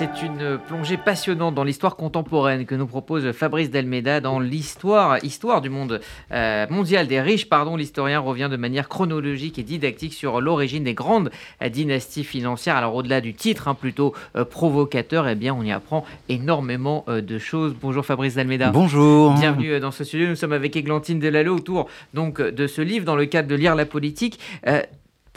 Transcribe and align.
c'est 0.00 0.22
une 0.22 0.56
plongée 0.56 0.96
passionnante 0.96 1.54
dans 1.54 1.62
l'histoire 1.62 1.94
contemporaine 1.94 2.64
que 2.64 2.74
nous 2.74 2.86
propose 2.86 3.32
Fabrice 3.32 3.70
Delmeda 3.70 4.22
dans 4.22 4.40
l'histoire 4.40 5.22
histoire 5.22 5.60
du 5.60 5.68
monde 5.68 6.00
euh, 6.32 6.66
mondial 6.70 7.06
des 7.06 7.20
riches. 7.20 7.50
Pardon, 7.50 7.76
l'historien 7.76 8.18
revient 8.18 8.48
de 8.50 8.56
manière 8.56 8.88
chronologique 8.88 9.58
et 9.58 9.62
didactique 9.62 10.14
sur 10.14 10.40
l'origine 10.40 10.84
des 10.84 10.94
grandes 10.94 11.30
euh, 11.62 11.68
dynasties 11.68 12.24
financières. 12.24 12.76
Alors 12.76 12.94
au-delà 12.94 13.20
du 13.20 13.34
titre, 13.34 13.68
hein, 13.68 13.74
plutôt 13.74 14.14
euh, 14.36 14.46
provocateur, 14.46 15.28
eh 15.28 15.34
bien 15.34 15.52
on 15.52 15.62
y 15.62 15.70
apprend 15.70 16.06
énormément 16.30 17.04
de 17.06 17.38
choses. 17.38 17.76
Bonjour 17.78 18.06
Fabrice 18.06 18.36
Delmeda. 18.36 18.70
Bonjour. 18.70 19.34
Bienvenue 19.34 19.80
dans 19.80 19.90
ce 19.90 20.04
studio. 20.04 20.28
Nous 20.28 20.36
sommes 20.36 20.54
avec 20.54 20.76
Églantine 20.76 21.18
Delalot 21.18 21.56
autour 21.56 21.90
donc 22.14 22.40
de 22.40 22.66
ce 22.66 22.80
livre 22.80 23.04
dans 23.04 23.16
le 23.16 23.26
cadre 23.26 23.48
de 23.48 23.54
lire 23.54 23.74
la 23.74 23.84
politique. 23.84 24.40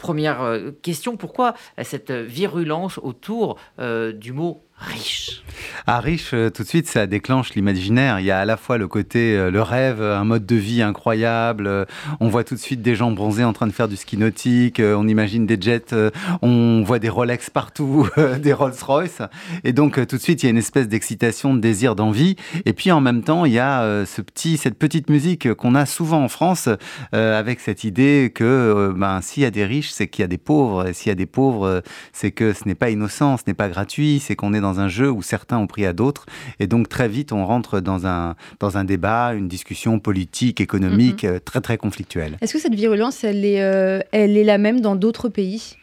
Première 0.04 0.60
question, 0.82 1.16
pourquoi 1.16 1.54
cette 1.82 2.10
virulence 2.10 2.98
autour 2.98 3.56
du 3.78 4.32
mot 4.34 4.63
riche. 4.78 5.42
Ah, 5.86 6.00
riche, 6.00 6.30
euh, 6.32 6.50
tout 6.50 6.62
de 6.62 6.68
suite, 6.68 6.88
ça 6.88 7.06
déclenche 7.06 7.54
l'imaginaire. 7.54 8.18
Il 8.18 8.26
y 8.26 8.30
a 8.30 8.38
à 8.38 8.44
la 8.44 8.56
fois 8.56 8.78
le 8.78 8.88
côté, 8.88 9.36
euh, 9.36 9.50
le 9.50 9.62
rêve, 9.62 10.00
un 10.02 10.24
mode 10.24 10.46
de 10.46 10.56
vie 10.56 10.82
incroyable. 10.82 11.66
Euh, 11.66 11.84
on 12.20 12.28
voit 12.28 12.42
tout 12.42 12.54
de 12.54 12.60
suite 12.60 12.82
des 12.82 12.94
gens 12.94 13.10
bronzés 13.10 13.44
en 13.44 13.52
train 13.52 13.66
de 13.66 13.72
faire 13.72 13.86
du 13.86 13.96
ski 13.96 14.16
nautique. 14.16 14.80
on 14.80 15.06
imagine 15.06 15.46
des 15.46 15.58
jets. 15.60 15.94
on 16.42 16.82
voit 16.84 16.98
des 16.98 17.08
Rolex 17.08 17.50
partout, 17.50 18.08
des 18.40 18.52
Rolls-Royce. 18.52 19.22
Et 19.62 19.72
donc, 19.72 19.94
tout 20.06 20.16
de 20.16 20.22
suite, 20.22 20.42
il 20.42 20.46
y 20.46 20.48
a 20.48 20.50
une 20.50 20.58
espèce 20.58 20.88
d'excitation, 20.88 21.54
de 21.54 21.60
désir, 21.60 21.94
d'envie. 21.94 22.36
Et 22.64 22.72
puis, 22.72 22.90
en 22.90 23.00
même 23.00 23.22
temps, 23.22 23.44
il 23.44 23.52
y 23.52 23.58
a 23.58 24.04
ce 24.06 24.22
petit, 24.22 24.56
cette 24.56 24.78
petite 24.78 25.10
musique 25.10 25.52
qu'on 25.54 25.74
a 25.74 25.86
souvent 25.86 26.22
en 26.22 26.28
France, 26.28 26.68
avec 27.12 27.60
cette 27.60 27.84
idée 27.84 28.32
que, 28.34 28.92
ben, 28.96 29.20
s'il 29.20 29.42
y 29.42 29.46
a 29.46 29.50
des 29.50 29.64
riches, 29.64 29.90
c'est 29.90 30.08
qu'il 30.08 30.22
y 30.22 30.24
a 30.24 30.28
des 30.28 30.38
pauvres. 30.38 30.88
Et 30.88 30.92
s'il 30.92 31.08
y 31.08 31.12
a 31.12 31.16
des 31.16 31.26
pauvres, 31.26 31.82
c'est 32.12 32.30
que 32.30 32.52
ce 32.52 32.66
n'est 32.66 32.74
pas 32.74 32.90
innocent, 32.90 33.36
ce 33.36 33.42
n'est 33.46 33.54
pas 33.54 33.68
gratuit, 33.68 34.20
c'est 34.20 34.34
qu'on 34.34 34.54
est 34.54 34.60
dans 34.60 34.63
un 34.80 34.88
jeu 34.88 35.10
où 35.10 35.22
certains 35.22 35.58
ont 35.58 35.66
pris 35.66 35.86
à 35.86 35.92
d'autres. 35.92 36.26
Et 36.60 36.66
donc 36.66 36.88
très 36.88 37.08
vite, 37.08 37.32
on 37.32 37.44
rentre 37.44 37.80
dans 37.80 38.06
un, 38.06 38.34
dans 38.60 38.76
un 38.76 38.84
débat, 38.84 39.34
une 39.34 39.48
discussion 39.48 39.98
politique, 39.98 40.60
économique, 40.60 41.24
mhm. 41.24 41.30
euh, 41.30 41.38
très 41.38 41.60
très 41.60 41.76
conflictuelle. 41.76 42.36
Est-ce 42.40 42.52
que 42.52 42.58
cette 42.58 42.74
virulence, 42.74 43.24
elle 43.24 43.44
est, 43.44 43.62
euh, 43.62 44.00
elle 44.12 44.36
est 44.36 44.44
la 44.44 44.58
même 44.58 44.80
dans 44.80 44.96
d'autres 44.96 45.28
pays? 45.28 45.76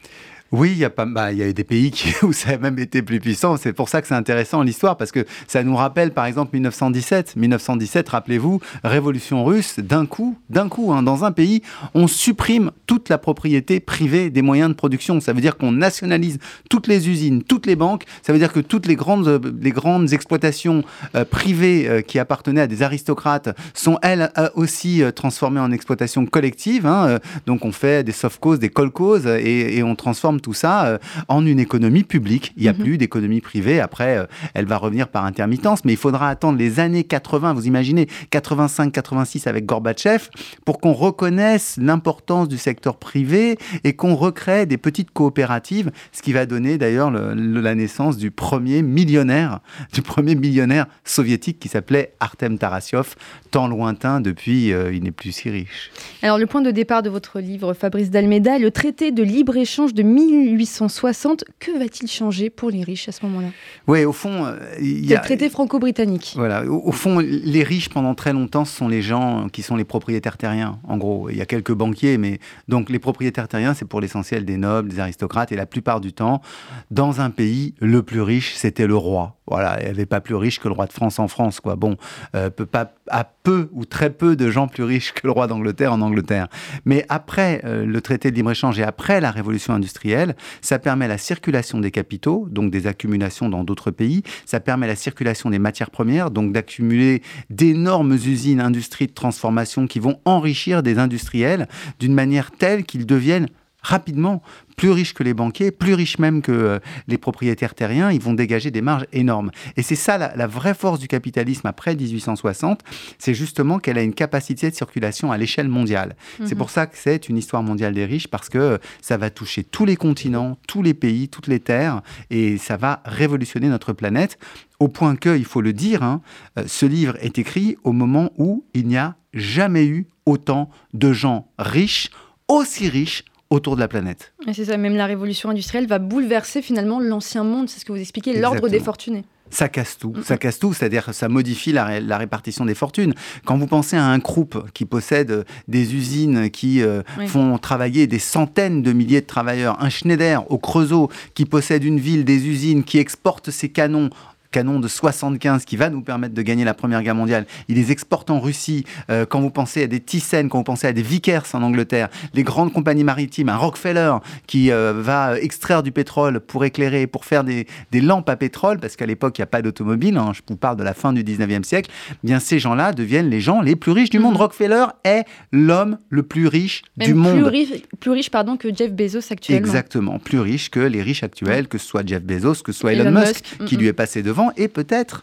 Oui, 0.52 0.72
il 0.72 0.78
y 0.80 0.86
a 0.86 0.90
bah, 0.90 1.32
y 1.32 1.44
a 1.44 1.54
des 1.54 1.64
pays 1.64 1.92
qui, 1.92 2.14
où 2.26 2.34
ça 2.34 2.52
a 2.52 2.58
même 2.58 2.78
été 2.78 3.02
plus 3.02 3.22
puissant. 3.22 3.56
C'est 3.56 3.72
pour 3.72 3.88
ça 3.88 4.02
que 4.02 4.08
c'est 4.08 4.16
intéressant 4.16 4.62
l'histoire 4.64 4.98
parce 4.98 5.12
que 5.12 5.26
ça 5.48 5.64
nous 5.64 5.76
rappelle, 5.76 6.12
par 6.12 6.26
exemple, 6.26 6.52
1917. 6.54 7.38
1917, 7.38 8.10
rappelez-vous, 8.10 8.60
révolution 8.84 9.46
russe. 9.46 9.80
D'un 9.80 10.06
coup, 10.06 10.38
d'un 10.50 10.68
coup, 10.68 10.92
hein, 10.92 11.04
dans 11.04 11.24
un 11.24 11.32
pays, 11.32 11.62
on 11.94 12.08
supprime 12.08 12.72
toute 12.86 13.08
la 13.08 13.18
propriété 13.18 13.80
privée 13.80 14.30
des 14.30 14.42
moyens 14.42 14.70
de 14.70 14.76
production. 14.76 15.22
Ça 15.22 15.32
veut 15.32 15.40
dire 15.40 15.58
qu'on 15.58 15.72
nationalise 15.72 16.38
toutes 16.70 16.88
les 16.88 17.10
usines, 17.10 17.44
toutes 17.44 17.66
les 17.66 17.78
banques. 17.78 18.04
Ça 18.22 18.34
veut 18.34 18.40
dire 18.40 18.52
que 18.52 18.60
toutes 18.60 18.88
les 18.88 18.96
grandes, 18.96 19.42
les 19.62 19.72
grandes 19.72 20.12
exploitations 20.12 20.84
euh, 21.16 21.24
privées 21.24 21.88
euh, 21.88 22.02
qui 22.02 22.20
appartenaient 22.20 22.62
à 22.62 22.68
des 22.68 22.84
aristocrates 22.84 23.56
sont 23.74 23.98
elles 24.02 24.30
euh, 24.38 24.50
aussi 24.56 25.02
transformées 25.16 25.62
en 25.62 25.72
exploitations 25.72 26.26
collectives. 26.26 26.86
Hein, 26.86 27.20
donc 27.46 27.64
on 27.64 27.72
fait 27.72 28.04
des 28.04 28.12
soft 28.12 28.40
causes, 28.42 28.60
des 28.60 28.70
call 28.70 28.92
causes 28.92 29.28
et 29.28 29.82
on 29.84 29.96
transforme 29.96 30.41
tout 30.42 30.54
ça 30.54 30.86
euh, 30.86 30.98
en 31.28 31.46
une 31.46 31.60
économie 31.60 32.04
publique. 32.04 32.54
Il 32.58 32.64
n'y 32.64 32.70
a 32.70 32.74
mhm. 32.74 32.80
plus 32.80 32.98
d'économie 32.98 33.42
privée. 33.42 33.80
Après, 33.80 34.18
euh, 34.18 34.26
elle 34.54 34.66
va 34.66 34.78
revenir 34.78 35.08
par 35.08 35.26
intermittence, 35.26 35.86
mais 35.86 35.94
il 35.94 35.98
faudra 35.98 36.30
attendre 36.30 36.58
les 36.58 36.80
années 36.80 37.04
80, 37.04 37.54
vous 37.54 37.68
imaginez, 37.68 38.08
85-86 38.32 39.48
avec 39.48 39.66
Gorbatchev, 39.66 40.30
pour 40.66 40.80
qu'on 40.80 40.94
reconnaisse 40.94 41.78
l'importance 41.82 42.48
du 42.48 42.58
secteur 42.58 42.98
privé 42.98 43.58
et 43.84 43.94
qu'on 43.94 44.16
recrée 44.16 44.66
des 44.66 44.78
petites 44.78 45.12
coopératives, 45.12 45.92
ce 46.12 46.22
qui 46.22 46.34
va 46.34 46.46
donner 46.46 46.78
d'ailleurs 46.78 47.12
la 47.12 47.76
naissance 47.76 48.18
du 48.18 48.32
premier 48.32 48.82
millionnaire, 48.82 49.60
du 49.94 50.02
premier 50.02 50.36
millionnaire 50.36 50.88
soviétique 51.04 51.60
qui 51.60 51.68
s'appelait 51.68 52.14
Artem 52.20 52.58
Tarasyov, 52.58 53.16
tant 53.52 53.68
lointain 53.68 54.22
depuis, 54.22 54.74
euh, 54.74 54.94
il 54.94 55.04
n'est 55.04 55.12
plus 55.12 55.32
si 55.32 55.50
riche. 55.50 55.92
Alors 56.22 56.38
le 56.38 56.46
point 56.46 56.62
de 56.62 56.72
départ 56.72 57.04
de 57.04 57.10
votre 57.10 57.40
livre, 57.40 57.74
Fabrice 57.74 58.10
Dalmeda, 58.10 58.58
le 58.60 58.72
traité 58.72 59.12
de 59.12 59.24
libre-échange 59.24 59.94
de 59.94 60.04
1860, 60.32 61.44
que 61.60 61.78
va-t-il 61.78 62.10
changer 62.10 62.50
pour 62.50 62.70
les 62.70 62.84
riches 62.84 63.10
à 63.10 63.12
ce 63.12 63.26
moment-là? 63.26 63.50
Oui, 63.88 64.06
au 64.06 64.14
fond, 64.14 64.46
euh, 64.46 64.58
il 64.80 65.06
y 65.06 65.14
a... 65.14 65.20
le 65.20 65.24
traité 65.24 65.50
franco-britannique? 65.50 66.34
Voilà, 66.36 66.66
au, 66.66 66.92
fond, 66.92 67.20
les 67.20 67.64
riches 67.64 67.90
pendant 67.90 68.16
très 68.16 68.34
longtemps, 68.34 68.66
ce 68.66 68.76
sont 68.76 68.88
les 68.88 69.02
gens 69.02 69.48
qui 69.50 69.62
sont 69.62 69.76
les 69.76 69.84
propriétaires 69.84 70.38
terriens, 70.38 70.80
en 70.88 70.98
gros. 70.98 71.30
Il 71.30 71.38
y 71.38 71.42
a 71.42 71.46
quelques 71.46 71.74
banquiers, 71.74 72.18
mais 72.18 72.40
donc 72.68 72.90
les 72.90 73.00
propriétaires 73.00 73.48
terriens, 73.48 73.74
c'est 73.74 73.86
pour 73.86 74.02
l'essentiel 74.02 74.46
des 74.46 74.58
nobles, 74.58 74.90
des 74.90 75.00
aristocrates, 75.00 75.52
et 75.52 75.56
la 75.56 75.66
plupart 75.66 76.02
du 76.02 76.14
temps, 76.14 76.42
dans 76.90 77.22
un 77.22 77.30
pays, 77.30 77.76
le 77.80 78.04
plus 78.04 78.22
riche, 78.22 78.54
c'était 78.56 78.88
le 78.88 78.96
roi. 78.96 79.41
Voilà, 79.52 79.82
il 79.82 79.84
n'y 79.84 79.90
avait 79.90 80.06
pas 80.06 80.22
plus 80.22 80.36
riche 80.36 80.62
que 80.62 80.70
le 80.70 80.74
roi 80.74 80.86
de 80.86 80.94
France 80.94 81.20
en 81.20 81.28
France, 81.28 81.60
quoi. 81.60 81.76
Bon, 81.76 81.98
euh, 82.36 82.50
pas 82.50 82.94
à 83.10 83.26
peu 83.26 83.68
ou 83.74 83.84
très 83.84 84.10
peu 84.10 84.38
de 84.38 84.50
gens 84.50 84.70
plus 84.70 84.86
riches 84.86 85.12
que 85.12 85.28
le 85.28 85.32
roi 85.32 85.48
d'Angleterre 85.48 85.92
en 85.92 86.00
Angleterre. 86.00 86.48
Mais 86.86 87.06
après 87.10 87.60
euh, 87.66 87.86
le 87.86 88.00
traité 88.00 88.32
de 88.32 88.36
libre-échange 88.38 88.80
et 88.80 88.84
après 88.84 89.20
la 89.20 89.30
révolution 89.30 89.74
industrielle, 89.74 90.38
ça 90.62 90.80
permet 90.80 91.10
la 91.10 91.18
circulation 91.18 91.82
des 91.82 91.92
capitaux, 91.92 92.48
donc 92.50 92.72
des 92.72 92.88
accumulations 92.88 93.50
dans 93.50 93.66
d'autres 93.66 93.92
pays. 93.92 94.24
Ça 94.46 94.62
permet 94.62 94.88
la 94.88 94.96
circulation 94.96 95.50
des 95.50 95.60
matières 95.60 95.92
premières, 95.92 96.32
donc 96.32 96.54
d'accumuler 96.54 97.22
d'énormes 97.50 98.14
usines, 98.14 98.62
industries 98.62 99.08
de 99.08 99.14
transformation 99.14 99.86
qui 99.86 100.00
vont 100.00 100.22
enrichir 100.24 100.82
des 100.82 100.98
industriels 100.98 101.68
d'une 102.00 102.14
manière 102.14 102.52
telle 102.52 102.86
qu'ils 102.86 103.06
deviennent 103.06 103.48
rapidement 103.82 104.42
plus 104.78 104.90
riches 104.90 105.14
que 105.14 105.24
les 105.24 105.34
banquiers, 105.34 105.72
plus 105.72 105.94
riches 105.94 106.18
même 106.18 106.42
que 106.42 106.52
euh, 106.52 106.80
les 107.08 107.18
propriétaires 107.18 107.76
terriens, 107.76 108.12
ils 108.12 108.22
vont 108.22 108.34
dégager 108.34 108.72
des 108.72 108.82
marges 108.82 109.06
énormes. 109.14 109.52
Et 109.78 109.84
c'est 109.84 109.96
ça 109.96 110.18
la, 110.18 110.48
vraie 110.48 110.74
force 110.74 111.00
du 111.00 111.08
capitalisme 111.08 111.68
après 111.68 111.96
1860, 111.96 112.82
c'est 113.20 113.34
justement 113.34 113.80
qu'elle 113.80 113.98
a 113.98 114.02
une 114.02 114.14
capacité 114.14 114.70
de 114.70 114.76
circulation 114.76 115.32
à 115.32 115.38
l'échelle 115.38 115.68
mondiale. 115.68 116.16
C'est 116.40 116.54
mhm. 116.54 116.58
pour 116.58 116.70
ça 116.70 116.88
que 116.88 116.98
c'est 116.98 117.30
une 117.30 117.38
histoire 117.38 117.64
mondiale 117.64 117.94
des 117.94 118.06
riches, 118.06 118.28
parce 118.28 118.50
que 118.50 118.58
euh, 118.58 118.78
ça 119.02 119.18
va 119.18 119.30
toucher 119.30 119.64
tous 119.64 119.86
les 119.86 119.96
continents, 119.96 120.58
tous 120.68 120.82
les 120.82 120.94
pays, 120.94 121.30
toutes 121.30 121.48
les 121.48 121.60
terres, 121.60 122.02
et 122.30 122.58
ça 122.58 122.78
va 122.78 123.02
révolutionner 123.06 123.70
notre 123.70 123.94
planète, 123.94 124.40
au 124.80 124.88
point 124.88 125.16
que, 125.16 125.38
il 125.38 125.46
faut 125.46 125.62
le 125.62 125.74
dire, 125.74 126.02
hein, 126.02 126.22
euh, 126.58 126.64
ce 126.66 126.88
livre 126.88 127.16
est 127.22 127.38
écrit 127.38 127.78
au 127.84 127.92
moment 127.92 128.32
où 128.38 128.66
il 128.74 128.88
n'y 128.88 128.98
a 128.98 129.16
jamais 129.34 129.86
eu 129.86 130.08
autant 130.26 130.70
de 130.94 131.14
gens 131.14 131.48
riches, 131.60 132.10
aussi 132.48 132.90
riches 132.90 133.24
autour 133.52 133.76
de 133.76 133.82
la 133.82 133.88
planète. 133.88 134.34
C'est 134.54 134.66
ça, 134.66 134.78
même 134.78 134.96
la 134.96 135.06
révolution 135.06 135.50
industrielle 135.50 135.86
va 135.86 136.00
bouleverser 136.00 136.64
finalement 136.64 137.00
l'ancien 137.00 137.44
monde, 137.44 137.70
c'est 137.70 137.80
ce 137.80 137.86
que 137.86 137.92
vous 137.92 138.00
expliquez, 138.00 138.40
l'ordre 138.40 138.68
des 138.68 138.80
fortunés 138.80 139.26
ça 139.52 139.68
casse 139.68 139.98
tout. 139.98 140.14
Ça 140.24 140.38
casse 140.38 140.60
tout, 140.60 140.74
c'est-à-dire 140.74 141.14
ça 141.14 141.28
modifie 141.28 141.72
la, 141.74 142.18
répartition 142.18 142.66
des 142.66 142.74
fortunes. 142.74 143.14
Quand 143.46 143.58
vous 143.58 143.68
pensez 143.68 143.98
à 143.98 144.06
un 144.06 144.18
groupe 144.18 144.72
qui 144.74 144.86
possède 144.86 145.46
des 145.68 145.94
usines 145.94 146.50
qui 146.50 146.82
euh, 146.82 147.02
font 147.28 147.58
travailler 147.58 148.08
des 148.08 148.20
centaines 148.20 148.82
de 148.82 148.94
milliers 148.94 149.22
de 149.22 149.26
travailleurs, 149.26 149.82
un 149.84 149.90
Schneider 149.90 150.50
au 150.50 150.58
Creusot 150.58 151.10
qui 151.36 151.46
possède 151.46 151.84
une 151.84 152.00
ville, 152.00 152.24
des 152.24 152.48
usines, 152.48 152.84
qui 152.84 152.98
exporte 152.98 153.52
ses 153.52 153.70
canons 153.70 154.10
canon 154.52 154.80
de 154.80 154.88
75 154.88 155.66
qui 155.66 155.78
va 155.78 155.90
nous 155.90 156.02
permettre 156.02 156.34
de 156.34 156.42
gagner 156.42 156.64
la 156.64 156.74
Première 156.74 157.02
Guerre 157.02 157.16
mondiale. 157.16 157.46
Il 157.68 157.76
les 157.76 157.92
exporte 157.92 158.30
en 158.30 158.40
Russie. 158.40 158.86
Euh, 159.10 159.26
quand 159.26 159.40
vous 159.40 159.50
pensez 159.50 159.84
à 159.84 159.88
des 159.88 160.00
Thyssen, 160.00 160.50
quand 160.50 160.60
vous 160.60 160.64
pensez 160.64 160.88
à 160.88 160.94
des 160.94 161.02
Vickers 161.02 161.46
en 161.54 161.62
Angleterre, 161.64 162.10
les 162.34 162.44
grandes 162.44 162.74
compagnies 162.74 163.04
maritimes, 163.04 163.50
un 163.50 163.58
Rockefeller 163.58 164.16
qui 164.48 164.72
euh, 164.72 164.94
va 164.96 165.40
extraire 165.40 165.84
du 165.84 165.92
pétrole 165.92 166.40
pour 166.40 166.66
éclairer, 166.66 167.08
pour 167.08 167.26
faire 167.26 167.44
des, 167.44 167.66
lampes 167.94 168.30
à 168.30 168.36
pétrole, 168.36 168.80
parce 168.80 168.96
qu'à 168.96 169.06
l'époque, 169.06 169.38
il 169.38 169.42
n'y 169.42 169.44
a 169.44 169.48
pas 169.48 169.62
d'automobile, 169.62 170.18
hein, 170.18 170.32
je 170.34 170.42
vous 170.48 170.58
parle 170.58 170.76
de 170.76 170.84
la 170.84 170.94
fin 170.94 171.14
du 171.14 171.24
19e 171.24 171.64
siècle, 171.64 171.92
eh 172.12 172.16
bien 172.24 172.40
ces 172.40 172.60
gens-là 172.60 172.94
deviennent 172.94 173.30
les 173.30 173.42
gens 173.42 173.62
les 173.62 173.76
plus 173.76 173.92
riches 173.92 174.10
du 174.10 174.20
monde. 174.20 174.34
Mhm. 174.34 174.42
Rockefeller 174.42 174.86
est 175.04 175.24
l'homme 175.52 175.98
le 176.10 176.24
plus 176.24 176.48
riche 176.48 176.82
du 176.98 177.14
monde. 177.14 177.36
Plus 177.36 177.46
riche, 177.46 177.70
plus 178.00 178.12
riche 178.12 178.30
pardon, 178.30 178.58
que 178.58 178.74
Jeff 178.74 178.92
Bezos 178.92 179.32
actuellement. 179.32 179.66
Exactement, 179.66 180.20
plus 180.20 180.40
riche 180.40 180.70
que 180.70 180.80
les 180.80 181.02
riches 181.02 181.24
actuels, 181.24 181.68
que 181.68 181.78
ce 181.78 181.86
soit 181.86 182.06
Jeff 182.06 182.24
Bezos, 182.24 182.64
que 182.64 182.72
ce 182.72 182.80
soit 182.80 182.94
Elon, 182.94 183.12
Musk, 183.12 183.46
qui 183.66 183.78
lui 183.78 183.88
est 183.88 183.94
passé 183.94 184.24
devant 184.24 184.41
et 184.58 184.68
peut-être 184.68 185.22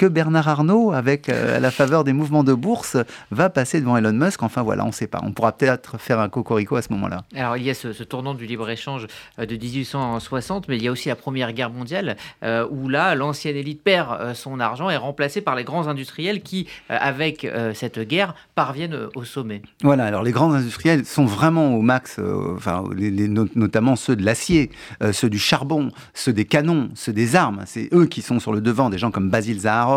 que 0.00 0.06
Bernard 0.06 0.48
Arnault, 0.48 0.92
avec 0.92 1.28
euh, 1.28 1.60
la 1.60 1.70
faveur 1.70 2.04
des 2.04 2.14
mouvements 2.14 2.42
de 2.42 2.54
bourse, 2.54 2.96
va 3.30 3.50
passer 3.50 3.80
devant 3.82 3.98
Elon 3.98 4.14
Musk. 4.14 4.42
Enfin 4.42 4.62
voilà, 4.62 4.84
on 4.84 4.86
ne 4.86 4.92
sait 4.92 5.06
pas. 5.06 5.20
On 5.22 5.32
pourra 5.32 5.52
peut-être 5.52 6.00
faire 6.00 6.20
un 6.20 6.30
cocorico 6.30 6.76
à 6.76 6.80
ce 6.80 6.90
moment-là. 6.94 7.24
Alors 7.36 7.58
il 7.58 7.64
y 7.64 7.68
a 7.68 7.74
ce, 7.74 8.02
tournant 8.02 8.32
du 8.32 8.46
libre-échange 8.46 9.08
euh, 9.38 9.44
de 9.44 9.56
1860, 9.56 10.68
mais 10.68 10.78
il 10.78 10.82
y 10.82 10.88
a 10.88 10.90
aussi 10.90 11.10
la 11.10 11.16
Première 11.16 11.52
Guerre 11.52 11.68
mondiale, 11.68 12.16
euh, 12.42 12.66
où 12.70 12.88
là, 12.88 13.14
l'ancienne 13.14 13.56
élite 13.56 13.82
perd 13.82 14.34
son 14.34 14.58
argent 14.58 14.88
et 14.88 14.94
est 14.94 14.96
remplacée 14.96 15.42
par 15.42 15.54
les 15.54 15.64
grands 15.64 15.86
industriels 15.86 16.40
qui, 16.40 16.66
avec 16.88 17.46
cette 17.74 17.98
guerre, 18.00 18.34
parviennent 18.54 19.08
au 19.14 19.24
sommet. 19.24 19.60
Voilà, 19.82 20.06
alors 20.06 20.22
les 20.22 20.32
grands 20.32 20.52
industriels 20.52 21.04
sont 21.04 21.26
vraiment 21.26 21.74
au 21.74 21.82
max, 21.82 22.18
enfin, 22.56 22.84
notamment 23.54 23.96
ceux 23.96 24.16
de 24.16 24.24
l'acier, 24.24 24.70
ceux 25.12 25.28
du 25.28 25.38
charbon, 25.38 25.90
ceux 26.14 26.32
des 26.32 26.46
canons, 26.46 26.88
ceux 26.94 27.12
des 27.12 27.36
armes. 27.36 27.64
C'est 27.66 27.92
eux 27.92 28.06
qui 28.06 28.22
sont 28.22 28.40
sur 28.40 28.52
le 28.52 28.62
devant, 28.62 28.88
des 28.88 28.98
gens 28.98 29.10
comme 29.10 29.28
Basil 29.28 29.60
Zahar 29.60 29.89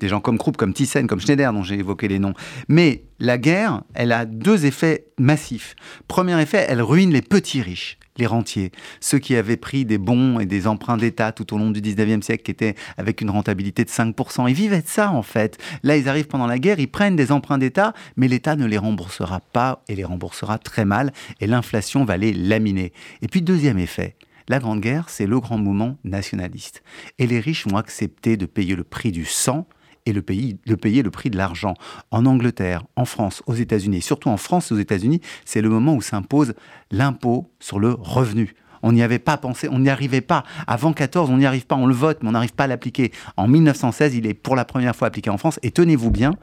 des 0.00 0.08
gens 0.08 0.20
comme 0.20 0.38
Krupp, 0.38 0.56
comme 0.56 0.72
Thyssen, 0.72 1.06
comme 1.06 1.20
Schneider, 1.20 1.52
dont 1.52 1.62
j'ai 1.62 1.78
évoqué 1.78 2.08
les 2.08 2.18
noms. 2.18 2.34
Mais 2.68 3.04
la 3.18 3.38
guerre, 3.38 3.82
elle 3.94 4.12
a 4.12 4.24
deux 4.24 4.66
effets 4.66 5.06
massifs. 5.18 5.74
Premier 6.08 6.40
effet, 6.40 6.66
elle 6.68 6.82
ruine 6.82 7.12
les 7.12 7.22
petits 7.22 7.62
riches 7.62 7.98
les 8.20 8.26
rentiers, 8.26 8.70
ceux 9.00 9.18
qui 9.18 9.34
avaient 9.34 9.56
pris 9.56 9.84
des 9.84 9.98
bons 9.98 10.38
et 10.38 10.46
des 10.46 10.66
emprunts 10.66 10.96
d'État 10.96 11.32
tout 11.32 11.54
au 11.54 11.58
long 11.58 11.70
du 11.70 11.80
19e 11.80 12.22
siècle, 12.22 12.44
qui 12.44 12.50
étaient 12.50 12.74
avec 12.96 13.20
une 13.20 13.30
rentabilité 13.30 13.84
de 13.84 13.90
5%. 13.90 14.48
Ils 14.48 14.54
vivaient 14.54 14.82
de 14.82 14.88
ça, 14.88 15.10
en 15.10 15.22
fait. 15.22 15.58
Là, 15.82 15.96
ils 15.96 16.08
arrivent 16.08 16.28
pendant 16.28 16.46
la 16.46 16.58
guerre, 16.58 16.78
ils 16.78 16.90
prennent 16.90 17.16
des 17.16 17.32
emprunts 17.32 17.58
d'État, 17.58 17.94
mais 18.16 18.28
l'État 18.28 18.54
ne 18.56 18.66
les 18.66 18.78
remboursera 18.78 19.40
pas 19.40 19.82
et 19.88 19.96
les 19.96 20.04
remboursera 20.04 20.58
très 20.58 20.84
mal, 20.84 21.12
et 21.40 21.46
l'inflation 21.46 22.04
va 22.04 22.16
les 22.16 22.32
laminer. 22.32 22.92
Et 23.22 23.28
puis, 23.28 23.42
deuxième 23.42 23.78
effet, 23.78 24.16
la 24.50 24.58
Grande 24.58 24.80
Guerre, 24.80 25.08
c'est 25.08 25.26
le 25.26 25.38
grand 25.38 25.58
mouvement 25.58 25.96
nationaliste. 26.02 26.82
Et 27.20 27.28
les 27.28 27.38
riches 27.38 27.68
vont 27.68 27.76
accepter 27.76 28.36
de 28.36 28.46
payer 28.46 28.74
le 28.74 28.82
prix 28.82 29.12
du 29.12 29.24
sang 29.24 29.68
et 30.06 30.12
le, 30.12 30.22
pays, 30.22 30.58
de 30.66 30.74
payer 30.74 31.04
le 31.04 31.12
prix 31.12 31.30
de 31.30 31.36
l'argent. 31.36 31.74
En 32.10 32.26
Angleterre, 32.26 32.82
en 32.96 33.04
France, 33.04 33.44
aux 33.46 33.54
États-Unis, 33.54 34.02
surtout 34.02 34.28
en 34.28 34.36
France 34.36 34.72
et 34.72 34.74
aux 34.74 34.78
États-Unis, 34.78 35.20
c'est 35.44 35.62
le 35.62 35.68
moment 35.68 35.94
où 35.94 36.02
s'impose 36.02 36.54
l'impôt 36.90 37.48
sur 37.60 37.78
le 37.78 37.92
revenu. 37.92 38.56
On 38.82 38.90
n'y 38.90 39.04
avait 39.04 39.20
pas 39.20 39.36
pensé, 39.36 39.68
on 39.70 39.78
n'y 39.78 39.88
arrivait 39.88 40.20
pas. 40.20 40.42
Avant 40.66 40.92
14, 40.92 41.30
on 41.30 41.36
n'y 41.36 41.46
arrive 41.46 41.66
pas, 41.66 41.76
on 41.76 41.86
le 41.86 41.94
vote, 41.94 42.18
mais 42.22 42.30
on 42.30 42.32
n'arrive 42.32 42.54
pas 42.54 42.64
à 42.64 42.66
l'appliquer. 42.66 43.12
En 43.36 43.46
1916, 43.46 44.16
il 44.16 44.26
est 44.26 44.34
pour 44.34 44.56
la 44.56 44.64
première 44.64 44.96
fois 44.96 45.06
appliqué 45.06 45.30
en 45.30 45.38
France. 45.38 45.60
Et 45.62 45.70
tenez-vous 45.70 46.10
bien, 46.10 46.34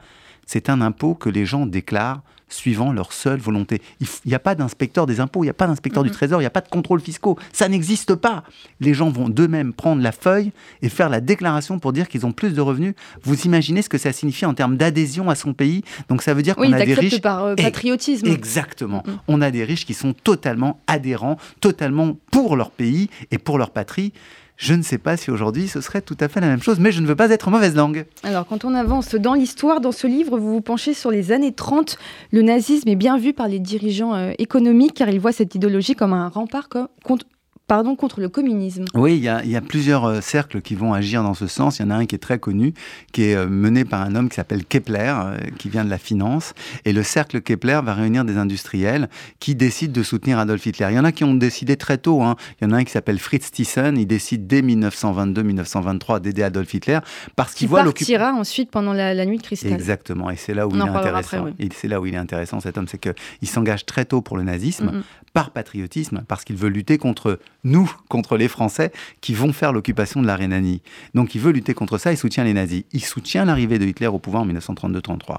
c'est 0.48 0.70
un 0.70 0.80
impôt 0.80 1.14
que 1.14 1.28
les 1.28 1.46
gens 1.46 1.66
déclarent 1.66 2.22
suivant 2.48 2.90
leur 2.90 3.12
seule 3.12 3.38
volonté. 3.38 3.82
Il 4.00 4.08
n'y 4.24 4.34
a 4.34 4.38
pas 4.38 4.54
d'inspecteur 4.54 5.04
des 5.04 5.20
impôts, 5.20 5.42
il 5.44 5.46
n'y 5.46 5.50
a 5.50 5.54
pas 5.54 5.66
d'inspecteur 5.66 6.02
du 6.02 6.10
Trésor, 6.10 6.40
il 6.40 6.44
n'y 6.44 6.46
a 6.46 6.50
pas 6.50 6.62
de 6.62 6.68
contrôle 6.68 7.00
fiscaux. 7.00 7.38
Ça 7.52 7.68
n'existe 7.68 8.14
pas. 8.14 8.44
Les 8.80 8.94
gens 8.94 9.10
vont 9.10 9.28
d'eux-mêmes 9.28 9.74
prendre 9.74 10.00
la 10.00 10.10
feuille 10.10 10.52
et 10.80 10.88
faire 10.88 11.10
la 11.10 11.20
déclaration 11.20 11.78
pour 11.78 11.92
dire 11.92 12.08
qu'ils 12.08 12.24
ont 12.24 12.32
plus 12.32 12.54
de 12.54 12.62
revenus. 12.62 12.94
Vous 13.22 13.42
imaginez 13.42 13.82
ce 13.82 13.90
que 13.90 13.98
ça 13.98 14.12
signifie 14.12 14.46
en 14.46 14.54
termes 14.54 14.78
d'adhésion 14.78 15.28
à 15.28 15.34
son 15.34 15.52
pays? 15.52 15.84
Donc 16.08 16.22
ça 16.22 16.32
veut 16.32 16.42
dire 16.42 16.56
qu'on 16.56 16.72
a 16.72 16.82
des 16.82 16.94
riches... 16.94 17.20
par 17.20 17.44
euh, 17.44 17.54
patriotisme. 17.54 18.26
Exactement. 18.26 19.02
On 19.28 19.42
a 19.42 19.50
des 19.50 19.64
riches 19.64 19.84
qui 19.84 19.92
sont 19.92 20.14
totalement 20.14 20.80
adhérents, 20.86 21.36
totalement 21.60 22.16
pour 22.30 22.56
leur 22.56 22.70
pays 22.70 23.10
et 23.30 23.36
pour 23.36 23.58
leur 23.58 23.70
patrie. 23.70 24.14
Je 24.58 24.74
ne 24.74 24.82
sais 24.82 24.98
pas 24.98 25.16
si 25.16 25.30
aujourd'hui 25.30 25.68
ce 25.68 25.80
serait 25.80 26.02
tout 26.02 26.16
à 26.18 26.26
fait 26.26 26.40
la 26.40 26.48
même 26.48 26.60
chose, 26.60 26.80
mais 26.80 26.90
je 26.90 27.00
ne 27.00 27.06
veux 27.06 27.14
pas 27.14 27.30
être 27.30 27.48
mauvaise 27.48 27.76
langue. 27.76 28.06
Alors, 28.24 28.44
quand 28.44 28.64
on 28.64 28.74
avance 28.74 29.14
dans 29.14 29.34
l'histoire, 29.34 29.80
dans 29.80 29.92
ce 29.92 30.08
livre, 30.08 30.36
vous 30.36 30.54
vous 30.54 30.60
penchez 30.60 30.94
sur 30.94 31.12
les 31.12 31.30
années 31.30 31.52
30. 31.52 31.96
Le 32.32 32.42
nazisme 32.42 32.88
est 32.88 32.96
bien 32.96 33.18
vu 33.18 33.32
par 33.32 33.46
les 33.46 33.60
dirigeants 33.60 34.16
euh, 34.16 34.32
économiques 34.38 34.94
car 34.94 35.10
ils 35.10 35.20
voient 35.20 35.30
cette 35.30 35.54
idéologie 35.54 35.94
comme 35.94 36.12
un 36.12 36.28
rempart 36.28 36.68
contre 37.04 37.24
pardon, 37.68 37.94
contre 37.94 38.20
le 38.20 38.28
communisme. 38.28 38.86
Oui, 38.94 39.16
il 39.16 39.22
y 39.22 39.28
a, 39.28 39.60
plusieurs 39.60 40.06
euh, 40.06 40.20
cercles 40.22 40.62
qui 40.62 40.74
vont 40.74 40.94
agir 40.94 41.22
dans 41.22 41.34
ce 41.34 41.46
sens. 41.46 41.78
Il 41.78 41.82
y 41.82 41.84
en 41.84 41.90
a 41.90 41.96
un 41.96 42.06
qui 42.06 42.14
est 42.14 42.18
très 42.18 42.38
connu, 42.38 42.72
qui 43.12 43.24
est 43.24 43.36
euh, 43.36 43.46
mené 43.46 43.84
par 43.84 44.00
un 44.00 44.14
homme 44.14 44.30
qui 44.30 44.36
s'appelle 44.36 44.64
Kepler, 44.64 45.14
euh, 45.14 45.36
qui 45.58 45.68
vient 45.68 45.84
de 45.84 45.90
la 45.90 45.98
finance. 45.98 46.54
Et 46.86 46.94
le 46.94 47.02
cercle 47.02 47.42
Kepler 47.42 47.80
va 47.84 47.92
réunir 47.92 48.24
des 48.24 48.38
industriels 48.38 49.08
qui 49.38 49.54
décident 49.54 49.92
de 49.92 50.02
soutenir 50.02 50.38
Adolf 50.38 50.64
Hitler. 50.64 50.86
Il 50.90 50.96
y 50.96 50.98
en 50.98 51.04
a 51.04 51.12
qui 51.12 51.24
ont 51.24 51.34
décidé 51.34 51.76
très 51.76 51.98
tôt. 51.98 52.22
Hein. 52.22 52.36
Il 52.60 52.64
y 52.64 52.70
en 52.70 52.72
a 52.72 52.78
un 52.78 52.84
qui 52.84 52.90
s'appelle 52.90 53.18
Fritz 53.18 53.50
Thyssen. 53.50 53.98
Il 53.98 54.06
décide 54.06 54.46
dès 54.46 54.62
1922-1923 54.62 56.20
d'aider 56.20 56.42
Adolf 56.42 56.72
Hitler 56.72 57.00
parce 57.36 57.54
qu'il 57.54 57.68
voit 57.68 57.84
partira 57.84 58.32
ensuite 58.32 58.70
pendant 58.70 58.94
la, 58.94 59.26
nuit 59.26 59.36
de 59.36 59.42
cristal. 59.42 59.72
Exactement. 59.72 60.30
Et 60.30 60.36
c'est 60.36 60.54
là 60.54 60.66
où 60.66 60.70
il 60.74 60.80
est 60.80 60.88
intéressant. 60.88 61.46
C'est 61.74 61.88
là 61.88 62.00
où 62.00 62.06
il 62.06 62.14
est 62.14 62.18
intéressant 62.18 62.60
cet 62.60 62.78
homme, 62.78 62.88
c'est 62.88 62.98
qu'il 62.98 63.48
s'engage 63.48 63.84
très 63.84 64.06
tôt 64.06 64.22
pour 64.22 64.38
le 64.38 64.42
nazisme 64.42 65.02
par 65.32 65.50
patriotisme, 65.50 66.24
parce 66.26 66.44
qu'il 66.44 66.56
veut 66.56 66.68
lutter 66.68 66.98
contre 66.98 67.38
nous, 67.64 67.90
contre 68.08 68.36
les 68.36 68.48
Français 68.48 68.92
qui 69.20 69.34
vont 69.34 69.52
faire 69.52 69.72
l'occupation 69.72 70.22
de 70.22 70.26
la 70.26 70.36
Rhénanie. 70.36 70.82
Donc 71.14 71.34
il 71.34 71.40
veut 71.40 71.52
lutter 71.52 71.74
contre 71.74 71.98
ça, 71.98 72.12
il 72.12 72.16
soutient 72.16 72.44
les 72.44 72.54
nazis. 72.54 72.84
Il 72.92 73.04
soutient 73.04 73.44
l'arrivée 73.44 73.78
de 73.78 73.86
Hitler 73.86 74.06
au 74.06 74.18
pouvoir 74.18 74.44
en 74.44 74.46
1932-33. 74.46 75.38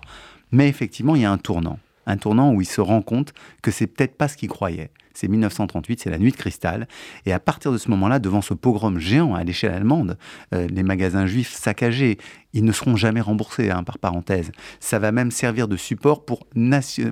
Mais 0.51 0.67
effectivement, 0.67 1.15
il 1.15 1.21
y 1.21 1.25
a 1.25 1.31
un 1.31 1.37
tournant. 1.37 1.79
Un 2.09 2.17
tournant 2.17 2.53
où 2.53 2.59
il 2.59 2.65
se 2.65 2.81
rend 2.81 3.01
compte 3.01 3.33
que 3.61 3.71
c'est 3.71 3.87
peut-être 3.87 4.17
pas 4.17 4.27
ce 4.27 4.35
qu'il 4.35 4.49
croyait 4.49 4.91
c'est 5.19 5.27
1938, 5.27 5.99
c'est 5.99 6.09
la 6.09 6.17
nuit 6.17 6.31
de 6.31 6.37
cristal. 6.37 6.87
Et 7.25 7.33
à 7.33 7.39
partir 7.39 7.71
de 7.71 7.77
ce 7.77 7.89
moment-là, 7.91 8.19
devant 8.19 8.41
ce 8.41 8.53
pogrom 8.53 8.99
géant 8.99 9.35
à 9.35 9.43
l'échelle 9.43 9.73
allemande, 9.73 10.17
euh, 10.53 10.67
les 10.69 10.83
magasins 10.83 11.25
juifs 11.25 11.53
saccagés, 11.53 12.17
ils 12.53 12.63
ne 12.63 12.71
seront 12.71 12.95
jamais 12.95 13.21
remboursés, 13.21 13.69
hein, 13.69 13.83
par 13.83 13.99
parenthèse. 13.99 14.51
Ça 14.79 14.97
va 14.97 15.11
même 15.11 15.31
servir 15.31 15.67
de 15.67 15.75
support 15.75 16.25
pour, 16.25 16.47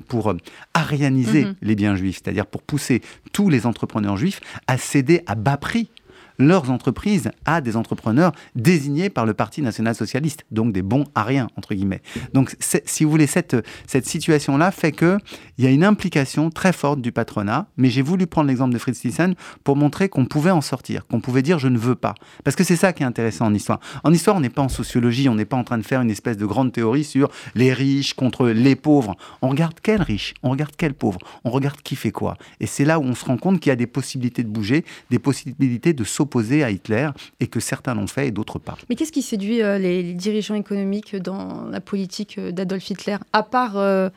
pour 0.07 0.31
euh, 0.31 0.37
arianiser 0.73 1.45
mhm. 1.45 1.55
les 1.61 1.75
biens 1.75 1.95
juifs, 1.95 2.21
c'est-à-dire 2.23 2.45
pour 2.45 2.61
pousser 2.61 3.01
tous 3.33 3.49
les 3.49 3.65
entrepreneurs 3.65 4.17
juifs 4.17 4.39
à 4.67 4.77
céder 4.77 5.21
à 5.27 5.35
bas 5.35 5.57
prix 5.57 5.89
leurs 6.39 6.69
entreprises 6.69 7.31
à 7.45 7.61
des 7.61 7.75
entrepreneurs 7.75 8.31
désignés 8.55 9.09
par 9.09 9.25
le 9.25 9.33
Parti 9.33 9.61
national-socialiste, 9.61 10.45
donc 10.51 10.73
des 10.73 10.81
bons 10.81 11.05
à 11.15 11.23
rien, 11.23 11.47
entre 11.55 11.73
guillemets. 11.73 12.01
Donc, 12.33 12.55
si 12.59 13.03
vous 13.03 13.11
voulez, 13.11 13.27
cette, 13.27 13.55
cette 13.87 14.05
situation-là 14.05 14.71
fait 14.71 14.91
qu'il 14.91 15.19
y 15.59 15.65
a 15.65 15.69
une 15.69 15.83
implication 15.83 16.49
très 16.49 16.73
forte 16.73 17.01
du 17.01 17.11
patronat, 17.11 17.67
mais 17.77 17.89
j'ai 17.89 18.01
voulu 18.01 18.27
prendre 18.27 18.47
l'exemple 18.47 18.73
de 18.73 18.77
Fritz 18.77 18.99
Thyssen 18.99 19.35
pour 19.63 19.75
montrer 19.75 20.09
qu'on 20.09 20.25
pouvait 20.25 20.51
en 20.51 20.61
sortir, 20.61 21.07
qu'on 21.07 21.19
pouvait 21.19 21.41
dire 21.41 21.59
je 21.59 21.67
ne 21.67 21.77
veux 21.77 21.95
pas. 21.95 22.15
Parce 22.43 22.55
que 22.55 22.63
c'est 22.63 22.75
ça 22.75 22.93
qui 22.93 23.03
est 23.03 23.05
intéressant 23.05 23.47
en 23.47 23.53
histoire. 23.53 23.79
En 24.03 24.13
histoire, 24.13 24.35
on 24.35 24.39
n'est 24.39 24.49
pas 24.49 24.61
en 24.61 24.69
sociologie, 24.69 25.29
on 25.29 25.35
n'est 25.35 25.45
pas 25.45 25.57
en 25.57 25.63
train 25.63 25.77
de 25.77 25.85
faire 25.85 26.01
une 26.01 26.11
espèce 26.11 26.37
de 26.37 26.45
grande 26.45 26.71
théorie 26.71 27.03
sur 27.03 27.29
les 27.55 27.73
riches 27.73 28.13
contre 28.13 28.47
les 28.47 28.75
pauvres. 28.75 29.15
On 29.41 29.49
regarde 29.49 29.79
quel 29.81 30.01
riche, 30.01 30.33
on 30.43 30.51
regarde 30.51 30.73
quel 30.77 30.93
pauvre, 30.93 31.19
on 31.43 31.49
regarde 31.49 31.81
qui 31.81 31.95
fait 31.95 32.11
quoi. 32.11 32.37
Et 32.59 32.67
c'est 32.67 32.85
là 32.85 32.99
où 32.99 33.03
on 33.03 33.15
se 33.15 33.25
rend 33.25 33.37
compte 33.37 33.59
qu'il 33.59 33.69
y 33.69 33.73
a 33.73 33.75
des 33.75 33.87
possibilités 33.87 34.43
de 34.43 34.49
bouger, 34.49 34.85
des 35.09 35.19
possibilités 35.19 35.93
de 35.93 36.03
s'opposer 36.03 36.26
opposés 36.27 36.61
à 36.63 36.71
Hitler 36.71 37.09
et 37.39 37.47
que 37.47 37.61
certains 37.61 37.95
l'ont 37.95 38.07
fait 38.07 38.27
et 38.27 38.31
d'autres 38.31 38.59
pas. 38.59 38.77
Mais 38.89 38.95
qu'est-ce 38.95 39.13
qui 39.13 39.21
séduit 39.21 39.61
euh, 39.61 39.77
les, 39.77 40.13
dirigeants 40.13 40.55
économiques 40.55 41.15
dans 41.15 41.65
la 41.65 41.79
politique 41.79 42.37
euh, 42.37 42.51
d'Adolf 42.51 42.89
Hitler, 42.89 43.15
à 43.31 43.43
part 43.43 43.77
euh, 43.77 44.09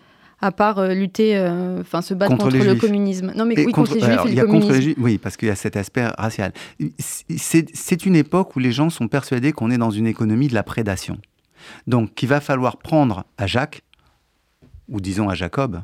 à 0.43 0.53
part 0.53 0.83
lutter, 0.89 1.39
enfin 1.81 2.01
se 2.01 2.15
battre 2.15 2.35
contre, 2.35 2.57
le 2.57 2.75
communisme? 2.75 3.31
Non, 3.37 3.45
mais 3.45 3.62
oui, 3.62 3.73
contre, 3.73 3.93
les 3.93 4.01
juifs 4.01 4.27
et 4.27 4.35
le 4.35 4.47
communisme. 4.47 4.95
oui, 4.97 5.19
parce 5.19 5.37
qu'il 5.37 5.49
y 5.49 5.51
a 5.51 5.55
cet 5.55 5.77
aspect 5.77 6.07
racial. 6.07 6.53
C'est 6.99 8.07
une 8.07 8.17
époque 8.17 8.57
où 8.57 8.59
les 8.59 8.73
gens 8.73 8.89
sont 8.89 9.07
persuadés 9.07 9.53
qu'on 9.53 9.71
est 9.71 9.77
dans 9.77 9.91
une 9.91 10.07
économie 10.07 10.49
de 10.49 10.55
la 10.55 10.62
prédation. 10.62 11.19
Donc, 11.87 12.15
qu'il 12.15 12.31
va 12.31 12.41
falloir 12.41 12.79
prendre 12.79 13.27
à 13.37 13.47
Jacques, 13.47 13.83
ou 14.89 14.99
disons 15.03 15.29
à 15.29 15.35
Jacob, 15.35 15.83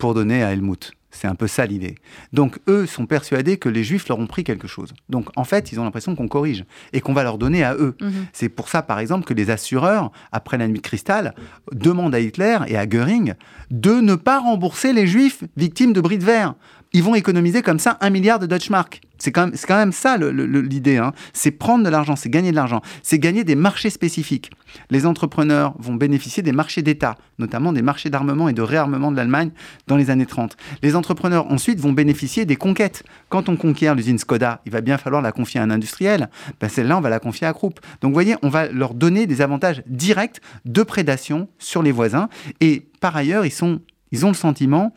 pour 0.00 0.14
donner 0.14 0.42
à 0.42 0.54
Helmut. 0.54 0.92
C'est 1.16 1.26
un 1.26 1.34
peu 1.34 1.46
ça 1.46 1.66
l'idée. 1.66 1.96
Donc 2.32 2.58
eux 2.68 2.86
sont 2.86 3.06
persuadés 3.06 3.56
que 3.56 3.68
les 3.68 3.84
juifs 3.84 4.08
leur 4.08 4.18
ont 4.18 4.26
pris 4.26 4.44
quelque 4.44 4.68
chose. 4.68 4.92
Donc 5.08 5.28
en 5.36 5.44
fait, 5.44 5.72
ils 5.72 5.80
ont 5.80 5.84
l'impression 5.84 6.14
qu'on 6.14 6.28
corrige 6.28 6.64
et 6.92 7.00
qu'on 7.00 7.12
va 7.12 7.22
leur 7.22 7.38
donner 7.38 7.64
à 7.64 7.74
eux. 7.74 7.96
Mhm. 8.00 8.26
C'est 8.32 8.48
pour 8.48 8.68
ça, 8.68 8.82
par 8.82 8.98
exemple, 8.98 9.24
que 9.24 9.34
les 9.34 9.50
assureurs, 9.50 10.12
après 10.32 10.58
la 10.58 10.68
nuit 10.68 10.78
de 10.78 10.84
cristal, 10.86 11.34
demandent 11.72 12.14
à 12.14 12.20
Hitler 12.20 12.58
et 12.68 12.76
à 12.76 12.86
Goering 12.86 13.34
de 13.70 13.92
ne 13.92 14.14
pas 14.14 14.38
rembourser 14.38 14.92
les 14.92 15.06
juifs 15.06 15.42
victimes 15.56 15.92
de 15.92 16.00
bris 16.00 16.18
de 16.18 16.24
verre 16.24 16.54
ils 16.92 17.02
vont 17.02 17.14
économiser 17.14 17.60
comme 17.60 17.78
ça 17.78 17.98
un 18.00 18.08
milliard 18.08 18.38
de 18.38 18.46
Deutschmark. 18.46 19.02
C'est 19.18 19.32
quand, 19.32 19.46
même, 19.46 19.56
quand 19.66 19.76
même 19.76 19.92
ça 19.92 20.16
l'idée. 20.16 20.96
Hein. 20.96 21.12
C'est 21.32 21.50
prendre 21.50 21.84
de 21.84 21.88
l'argent, 21.88 22.16
c'est 22.16 22.30
gagner 22.30 22.50
de 22.50 22.56
l'argent, 22.56 22.80
c'est 23.02 23.18
gagner 23.18 23.44
des 23.44 23.54
marchés 23.54 23.90
spécifiques. 23.90 24.50
Les 24.90 25.06
entrepreneurs 25.06 25.74
vont 25.78 25.94
bénéficier 25.94 26.42
des 26.42 26.52
marchés 26.52 26.82
d'État, 26.82 27.16
notamment 27.38 27.72
des 27.72 27.82
marchés 27.82 28.10
d'armement 28.10 28.48
et 28.48 28.52
de 28.52 28.62
réarmement 28.62 29.10
de 29.10 29.16
l'Allemagne 29.16 29.50
dans 29.86 29.96
les 29.96 30.10
années 30.10 30.26
30. 30.26 30.56
Les 30.82 30.96
entrepreneurs 30.96 31.50
ensuite 31.50 31.80
vont 31.80 31.92
bénéficier 31.92 32.44
des 32.44 32.56
conquêtes. 32.56 33.02
Quand 33.28 33.48
on 33.48 33.56
conquiert 33.56 33.94
l'usine 33.94 34.18
Skoda, 34.18 34.60
il 34.66 34.72
va 34.72 34.80
bien 34.80 34.98
falloir 34.98 35.22
la 35.22 35.32
confier 35.32 35.60
à 35.60 35.62
un 35.62 35.70
industriel. 35.70 36.28
Ben, 36.60 36.68
Celle-là, 36.68 36.98
on 36.98 37.00
va 37.00 37.10
la 37.10 37.20
confier 37.20 37.46
à 37.46 37.52
Krupp. 37.52 37.80
Donc 38.00 38.10
vous 38.10 38.14
voyez, 38.14 38.36
on 38.42 38.48
va 38.48 38.68
leur 38.68 38.94
donner 38.94 39.26
des 39.26 39.40
avantages 39.40 39.82
directs 39.86 40.40
de 40.64 40.82
prédation 40.82 41.48
sur 41.58 41.82
les 41.82 41.92
voisins. 41.92 42.28
Et 42.60 42.86
par 43.00 43.16
ailleurs, 43.16 43.46
ils, 43.46 43.52
sont, 43.52 43.80
ils 44.12 44.24
ont 44.24 44.28
le 44.28 44.34
sentiment 44.34 44.92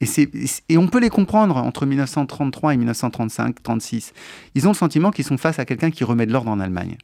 et, 0.00 0.76
on 0.76 0.88
peut 0.88 1.00
les 1.00 1.10
comprendre 1.10 1.56
entre 1.56 1.86
1933 1.86 2.74
et 2.74 2.76
1935-36. 2.78 4.12
Ils 4.54 4.66
ont 4.66 4.72
le 4.72 4.76
sentiment 4.76 5.10
qu'ils 5.10 5.24
sont 5.24 5.38
face 5.38 5.58
à 5.58 5.64
quelqu'un 5.64 5.90
qui 5.90 6.04
remet 6.04 6.26
de 6.26 6.32
l'ordre 6.32 6.50
en 6.50 6.60
Allemagne. 6.60 6.96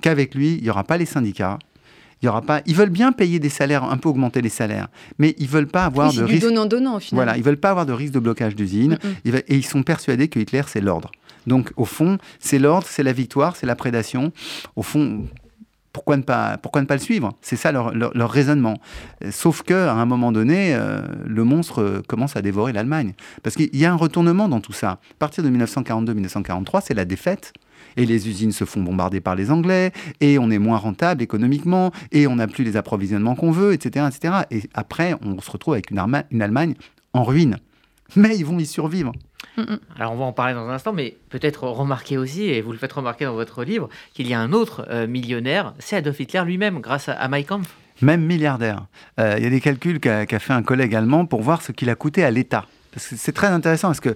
Qu'avec 0.00 0.34
lui, 0.34 0.56
il 0.56 0.62
n'y 0.62 0.70
aura 0.70 0.84
pas 0.84 0.96
les 0.96 1.06
syndicats, 1.06 1.58
il 2.20 2.26
y 2.26 2.28
aura 2.28 2.42
pas. 2.42 2.62
Ils 2.66 2.74
veulent 2.74 2.90
bien 2.90 3.12
payer 3.12 3.38
des 3.38 3.48
salaires, 3.48 3.84
un 3.84 3.96
peu 3.96 4.08
augmenter 4.08 4.42
les 4.42 4.48
salaires, 4.48 4.88
mais 5.18 5.34
ils 5.38 5.48
veulent 5.48 5.68
pas 5.68 5.84
avoir 5.84 6.12
de 6.12 6.22
risque. 6.22 6.46
donnant. 6.66 6.98
Voilà, 7.12 7.36
ils 7.36 7.42
veulent 7.42 7.56
pas 7.56 7.70
avoir 7.70 7.86
de 7.86 7.92
risque 7.92 8.12
de 8.12 8.18
blocage 8.18 8.54
d'usine, 8.54 8.98
et 9.24 9.54
ils 9.54 9.64
sont 9.64 9.82
persuadés 9.82 10.28
que 10.28 10.38
Hitler 10.38 10.62
c'est 10.66 10.80
l'ordre. 10.80 11.12
Donc 11.46 11.72
au 11.76 11.84
fond, 11.84 12.18
c'est 12.40 12.58
l'ordre, 12.58 12.86
c'est 12.88 13.02
la 13.02 13.12
victoire, 13.12 13.56
c'est 13.56 13.66
la 13.66 13.76
prédation. 13.76 14.32
Au 14.76 14.82
fond, 14.82 15.26
pourquoi 15.94 16.16
ne 16.16 16.22
pas, 16.22 16.58
pourquoi 16.58 16.82
ne 16.82 16.86
pas 16.86 16.96
le 16.96 17.00
suivre? 17.00 17.32
C'est 17.40 17.56
ça 17.56 17.70
leur, 17.72 17.94
leur, 17.94 18.30
raisonnement. 18.30 18.74
Sauf 19.30 19.62
qu'à 19.62 19.92
un 19.92 20.04
moment 20.04 20.32
donné, 20.32 20.74
euh, 20.74 21.00
le 21.24 21.44
monstre 21.44 22.02
commence 22.08 22.36
à 22.36 22.42
dévorer 22.42 22.72
l'Allemagne. 22.72 23.14
Parce 23.44 23.54
qu'il 23.54 23.74
y 23.74 23.84
a 23.86 23.92
un 23.92 23.96
retournement 23.96 24.48
dans 24.48 24.60
tout 24.60 24.72
ça. 24.72 24.90
À 24.90 24.98
partir 25.20 25.44
de 25.44 25.50
1942-1943, 25.50 26.82
c'est 26.84 26.94
la 26.94 27.04
défaite. 27.04 27.52
Et 27.96 28.06
les 28.06 28.28
usines 28.28 28.50
se 28.50 28.64
font 28.64 28.82
bombarder 28.82 29.20
par 29.20 29.36
les 29.36 29.52
Anglais, 29.52 29.92
et 30.20 30.36
on 30.38 30.50
est 30.50 30.58
moins 30.58 30.78
rentable 30.78 31.22
économiquement, 31.22 31.92
et 32.10 32.26
on 32.26 32.36
n'a 32.36 32.48
plus 32.48 32.64
les 32.64 32.76
approvisionnements 32.76 33.36
qu'on 33.36 33.52
veut, 33.52 33.72
etc., 33.72 34.06
etc. 34.08 34.34
Et 34.50 34.62
après, 34.74 35.14
on 35.24 35.40
se 35.40 35.50
retrouve 35.50 35.74
avec 35.74 35.92
une, 35.92 36.02
une 36.32 36.42
Allemagne 36.42 36.74
en 37.12 37.22
ruine. 37.22 37.58
Mais 38.16 38.36
ils 38.36 38.44
vont 38.44 38.58
y 38.58 38.66
survivre. 38.66 39.12
Alors 39.98 40.12
on 40.12 40.16
va 40.16 40.24
en 40.24 40.32
parler 40.32 40.54
dans 40.54 40.66
un 40.68 40.72
instant, 40.72 40.92
mais 40.92 41.16
peut-être 41.28 41.68
remarquer 41.68 42.18
aussi, 42.18 42.44
et 42.44 42.60
vous 42.60 42.72
le 42.72 42.78
faites 42.78 42.92
remarquer 42.92 43.24
dans 43.26 43.34
votre 43.34 43.62
livre, 43.62 43.88
qu'il 44.12 44.26
y 44.26 44.34
a 44.34 44.40
un 44.40 44.52
autre 44.52 44.86
euh, 44.90 45.06
millionnaire, 45.06 45.74
c'est 45.78 45.96
Adolf 45.96 46.18
Hitler 46.18 46.42
lui-même, 46.44 46.80
grâce 46.80 47.08
à, 47.08 47.12
à 47.12 47.28
Mein 47.28 47.44
Même 48.00 48.24
milliardaire. 48.24 48.86
Euh, 49.20 49.34
il 49.36 49.44
y 49.44 49.46
a 49.46 49.50
des 49.50 49.60
calculs 49.60 50.00
qu'a 50.00 50.26
fait 50.26 50.52
un 50.52 50.62
collègue 50.62 50.94
allemand 50.94 51.26
pour 51.26 51.42
voir 51.42 51.62
ce 51.62 51.70
qu'il 51.72 51.88
a 51.90 51.94
coûté 51.94 52.24
à 52.24 52.30
l'État 52.32 52.66
c'est 52.96 53.32
très 53.32 53.48
intéressant, 53.48 53.88
parce 53.88 54.00
que 54.00 54.14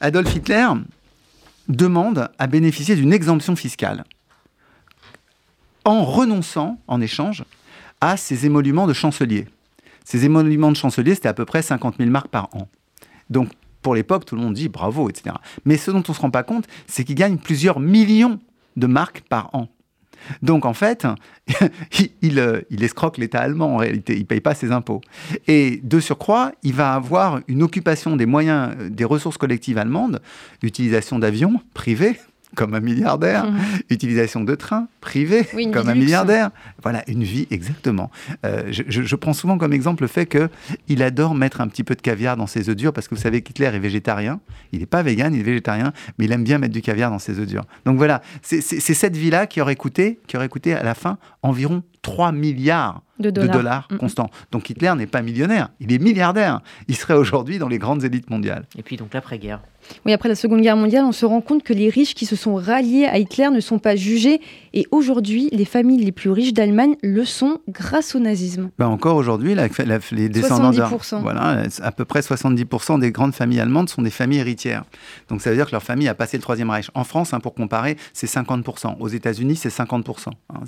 Adolf 0.00 0.34
Hitler 0.34 0.66
demande 1.68 2.28
à 2.38 2.46
bénéficier 2.46 2.96
d'une 2.96 3.12
exemption 3.12 3.56
fiscale 3.56 4.04
en 5.84 6.04
renonçant, 6.04 6.78
en 6.86 7.00
échange, 7.00 7.44
à 8.00 8.16
ses 8.16 8.46
émoluments 8.46 8.86
de 8.86 8.92
chancelier. 8.92 9.46
Ces 10.04 10.24
émoluments 10.24 10.70
de 10.70 10.76
chancelier, 10.76 11.14
c'était 11.14 11.28
à 11.28 11.34
peu 11.34 11.44
près 11.44 11.62
50 11.62 11.96
000 11.98 12.10
marques 12.10 12.28
par 12.28 12.48
an. 12.54 12.68
Donc, 13.30 13.48
pour 13.82 13.94
l'époque, 13.94 14.26
tout 14.26 14.36
le 14.36 14.42
monde 14.42 14.54
dit 14.54 14.68
bravo, 14.68 15.08
etc. 15.08 15.36
Mais 15.64 15.76
ce 15.76 15.90
dont 15.90 16.02
on 16.06 16.12
ne 16.12 16.14
se 16.14 16.20
rend 16.20 16.30
pas 16.30 16.42
compte, 16.42 16.66
c'est 16.86 17.04
qu'il 17.04 17.14
gagne 17.14 17.38
plusieurs 17.38 17.80
millions 17.80 18.38
de 18.76 18.86
marques 18.86 19.22
par 19.22 19.54
an. 19.54 19.68
Donc 20.42 20.66
en 20.66 20.74
fait, 20.74 21.06
il, 22.22 22.38
euh, 22.38 22.60
il, 22.70 22.84
escroque 22.84 23.18
l'État 23.18 23.40
allemand 23.40 23.74
en 23.74 23.76
réalité, 23.78 24.14
il 24.16 24.20
ne 24.20 24.24
paye 24.24 24.40
pas 24.40 24.54
ses 24.54 24.70
impôts. 24.70 25.00
Et 25.48 25.80
de 25.82 25.98
surcroît, 25.98 26.52
il 26.62 26.74
va 26.74 26.92
avoir 26.92 27.40
une 27.48 27.62
occupation 27.62 28.16
des 28.16 28.26
moyens, 28.26 28.74
euh, 28.78 28.88
des 28.90 29.04
ressources 29.04 29.38
collectives 29.38 29.78
allemandes, 29.78 30.20
l'utilisation 30.62 31.18
d'avions 31.18 31.60
privés, 31.72 32.18
comme 32.60 32.74
un 32.74 32.80
milliardaire, 32.80 33.46
mmh. 33.46 33.58
utilisation 33.88 34.44
de 34.44 34.54
trains 34.54 34.86
privés 35.00 35.46
comme 35.72 35.88
un 35.88 35.94
milliardaire. 35.94 36.50
Voilà, 36.82 37.02
une 37.08 37.24
vie 37.24 37.46
exactement. 37.50 38.10
Euh, 38.44 38.64
je, 38.70 39.16
prends 39.16 39.32
souvent 39.32 39.56
comme 39.56 39.72
exemple 39.72 40.02
le 40.02 40.08
fait 40.08 40.26
qu'il 40.26 41.02
adore 41.02 41.34
mettre 41.34 41.62
un 41.62 41.68
petit 41.68 41.84
peu 41.84 41.94
de 41.94 42.02
caviar 42.02 42.36
dans 42.36 42.46
ses 42.46 42.68
œufs 42.68 42.76
durs 42.76 42.92
parce 42.92 43.08
que 43.08 43.14
vous 43.14 43.20
savez 43.22 43.40
qu'Hitler 43.40 43.64
est 43.64 43.78
végétarien. 43.78 44.40
Il 44.72 44.80
n'est 44.80 44.86
pas 44.86 45.02
vegan, 45.02 45.32
il 45.32 45.40
est 45.40 45.42
végétarien, 45.42 45.94
mais 46.18 46.26
il 46.26 46.32
aime 46.32 46.44
bien 46.44 46.58
mettre 46.58 46.74
du 46.74 46.82
caviar 46.82 47.10
dans 47.10 47.18
ses 47.18 47.38
œufs 47.38 47.46
durs. 47.46 47.64
Donc 47.86 47.96
voilà, 47.96 48.20
c'est 48.42 48.60
cette 48.60 49.16
vie-là 49.16 49.46
qui 49.46 49.62
aurait 49.62 49.76
coûté, 49.76 50.20
qui 50.26 50.36
aurait 50.36 50.50
coûté 50.50 50.74
à 50.74 50.82
la 50.82 50.94
fin 50.94 51.16
environ 51.42 51.82
3 52.02 52.32
milliards 52.32 53.02
de 53.18 53.30
dollars, 53.30 53.88
constants. 53.98 54.30
Donc 54.52 54.68
Hitler 54.68 54.92
n'est 54.96 55.06
pas 55.06 55.22
millionnaire, 55.22 55.70
il 55.80 55.92
est 55.92 55.98
milliardaire. 55.98 56.60
Il 56.88 56.96
serait 56.96 57.14
aujourd'hui 57.14 57.58
dans 57.58 57.68
les 57.68 57.78
grandes 57.78 58.04
élites 58.04 58.30
mondiales. 58.30 58.66
Et 58.78 58.82
puis 58.82 58.96
donc 58.96 59.14
l'après-guerre. 59.14 59.60
Oui, 60.06 60.12
après 60.12 60.28
la 60.28 60.34
Seconde 60.34 60.60
Guerre 60.60 60.76
mondiale, 60.76 61.04
on 61.04 61.12
se 61.12 61.26
rend 61.26 61.40
compte 61.40 61.62
que 61.62 61.72
les 61.72 61.88
riches 61.88 62.14
qui 62.14 62.26
se 62.26 62.36
sont 62.36 62.54
ralliés 62.54 63.06
à 63.06 63.18
Hitler 63.18 63.48
ne 63.50 63.60
sont 63.60 63.78
pas 63.78 63.96
jugés. 63.96 64.40
Et 64.72 64.86
aujourd'hui, 64.90 65.48
les 65.52 65.64
familles 65.64 66.02
les 66.04 66.12
plus 66.12 66.30
riches 66.30 66.52
d'Allemagne 66.52 66.96
le 67.02 67.24
sont 67.24 67.58
grâce 67.68 68.14
au 68.14 68.20
nazisme. 68.20 68.70
Ben 68.78 68.86
encore 68.86 69.16
aujourd'hui, 69.16 69.56
les 70.12 70.28
descendants 70.28 70.70
70%. 70.70 71.22
Voilà, 71.22 71.64
à 71.82 71.92
peu 71.92 72.04
près 72.04 72.20
70% 72.20 73.00
des 73.00 73.10
grandes 73.10 73.34
familles 73.34 73.60
allemandes 73.60 73.88
sont 73.88 74.02
des 74.02 74.10
familles 74.10 74.38
héritières. 74.38 74.84
Donc 75.28 75.40
ça 75.42 75.50
veut 75.50 75.56
dire 75.56 75.66
que 75.66 75.72
leur 75.72 75.82
famille 75.82 76.08
a 76.08 76.14
passé 76.14 76.36
le 76.36 76.42
Troisième 76.42 76.70
Reich. 76.70 76.90
En 76.94 77.04
France, 77.04 77.34
hein, 77.34 77.40
pour 77.40 77.54
comparer, 77.54 77.96
c'est 78.12 78.28
50%. 78.28 78.96
Aux 78.98 79.08
États-Unis, 79.08 79.56
c'est 79.56 79.68
50%. 79.68 80.28
Hein. 80.28 80.60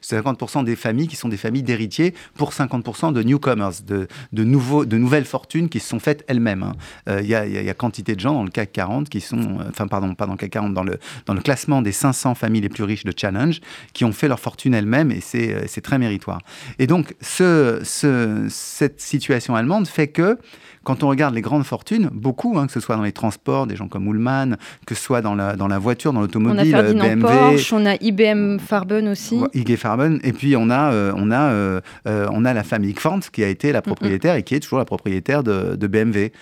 c'est 0.00 0.16
50% 0.16 0.64
des 0.64 0.76
familles 0.76 1.08
qui 1.08 1.16
sont 1.16 1.28
des 1.28 1.36
familles 1.36 1.62
d'héritiers 1.62 2.14
pour 2.34 2.52
50% 2.52 3.12
de 3.12 3.22
newcomers, 3.22 3.82
de, 3.86 4.08
de, 4.32 4.44
nouveaux, 4.44 4.84
de 4.84 4.96
nouvelles 4.96 5.24
fortunes 5.24 5.68
qui 5.68 5.80
se 5.80 5.88
sont 5.88 5.98
faites 5.98 6.24
elles-mêmes. 6.28 6.62
Hein. 6.62 6.72
Euh, 7.08 7.20
il 7.22 7.28
y, 7.28 7.34
a 7.34 7.74
quantité 7.74 8.14
de 8.14 8.20
gens 8.20 8.34
dans 8.34 8.44
le 8.44 8.50
CAC 8.70 8.88
40 8.88 9.08
qui 9.08 9.20
sont, 9.20 9.38
euh, 9.38 9.64
enfin 9.68 9.86
pardon, 9.86 10.14
pas 10.14 10.26
dans 10.26 10.32
le 10.32 10.38
CAC 10.38 10.50
40, 10.50 10.74
dans 10.74 10.84
le, 10.84 10.98
dans 11.26 11.34
le 11.34 11.40
classement 11.40 11.82
des 11.82 11.92
500 11.92 12.34
familles 12.34 12.62
les 12.62 12.68
plus 12.68 12.84
riches 12.84 13.04
de 13.04 13.12
Challenge, 13.16 13.60
qui 13.92 14.04
ont 14.04 14.12
fait 14.12 14.28
leur 14.28 14.40
fortune 14.40 14.74
elles-mêmes 14.74 15.10
et 15.10 15.20
c'est 15.20 15.54
euh, 15.54 15.80
très 15.82 15.98
méritoire. 15.98 16.40
Et 16.78 16.86
donc 16.86 17.14
ce, 17.20 17.80
ce, 17.84 18.46
cette 18.48 19.00
situation 19.00 19.54
allemande 19.54 19.86
fait 19.86 20.08
que 20.08 20.38
quand 20.84 21.02
on 21.02 21.08
regarde 21.08 21.34
les 21.34 21.42
grandes 21.42 21.64
fortunes, 21.64 22.08
beaucoup, 22.12 22.58
hein, 22.58 22.66
que 22.66 22.72
ce 22.72 22.80
soit 22.80 22.96
dans 22.96 23.02
les 23.02 23.12
transports, 23.12 23.66
des 23.66 23.76
gens 23.76 23.88
comme 23.88 24.06
Ullmann, 24.06 24.56
que 24.86 24.94
ce 24.94 25.02
soit 25.02 25.20
dans 25.20 25.34
la, 25.34 25.54
dans 25.56 25.68
la 25.68 25.78
voiture, 25.78 26.12
dans 26.12 26.20
l'automobile, 26.20 26.72
BMW. 26.72 27.20
Porsche, 27.20 27.72
on 27.72 27.84
a 27.84 27.96
IBM 28.00 28.58
Farben 28.58 29.08
aussi. 29.08 29.40
IG 29.54 29.76
Farben. 29.76 30.20
Et 30.22 30.32
puis 30.32 30.56
on 30.56 30.70
a, 30.70 30.92
euh, 30.92 31.12
on 31.16 31.30
a, 31.30 31.50
euh, 31.50 31.80
euh, 32.06 32.26
on 32.32 32.44
a 32.44 32.54
la 32.54 32.62
famille 32.62 32.94
Quant 32.94 33.20
qui 33.20 33.44
a 33.44 33.48
été 33.48 33.72
la 33.72 33.82
propriétaire 33.82 34.36
et 34.36 34.42
qui 34.42 34.54
est 34.54 34.60
toujours 34.60 34.78
la 34.78 34.84
propriétaire 34.84 35.42
de, 35.42 35.76
de 35.76 35.86
BMW. 35.86 36.32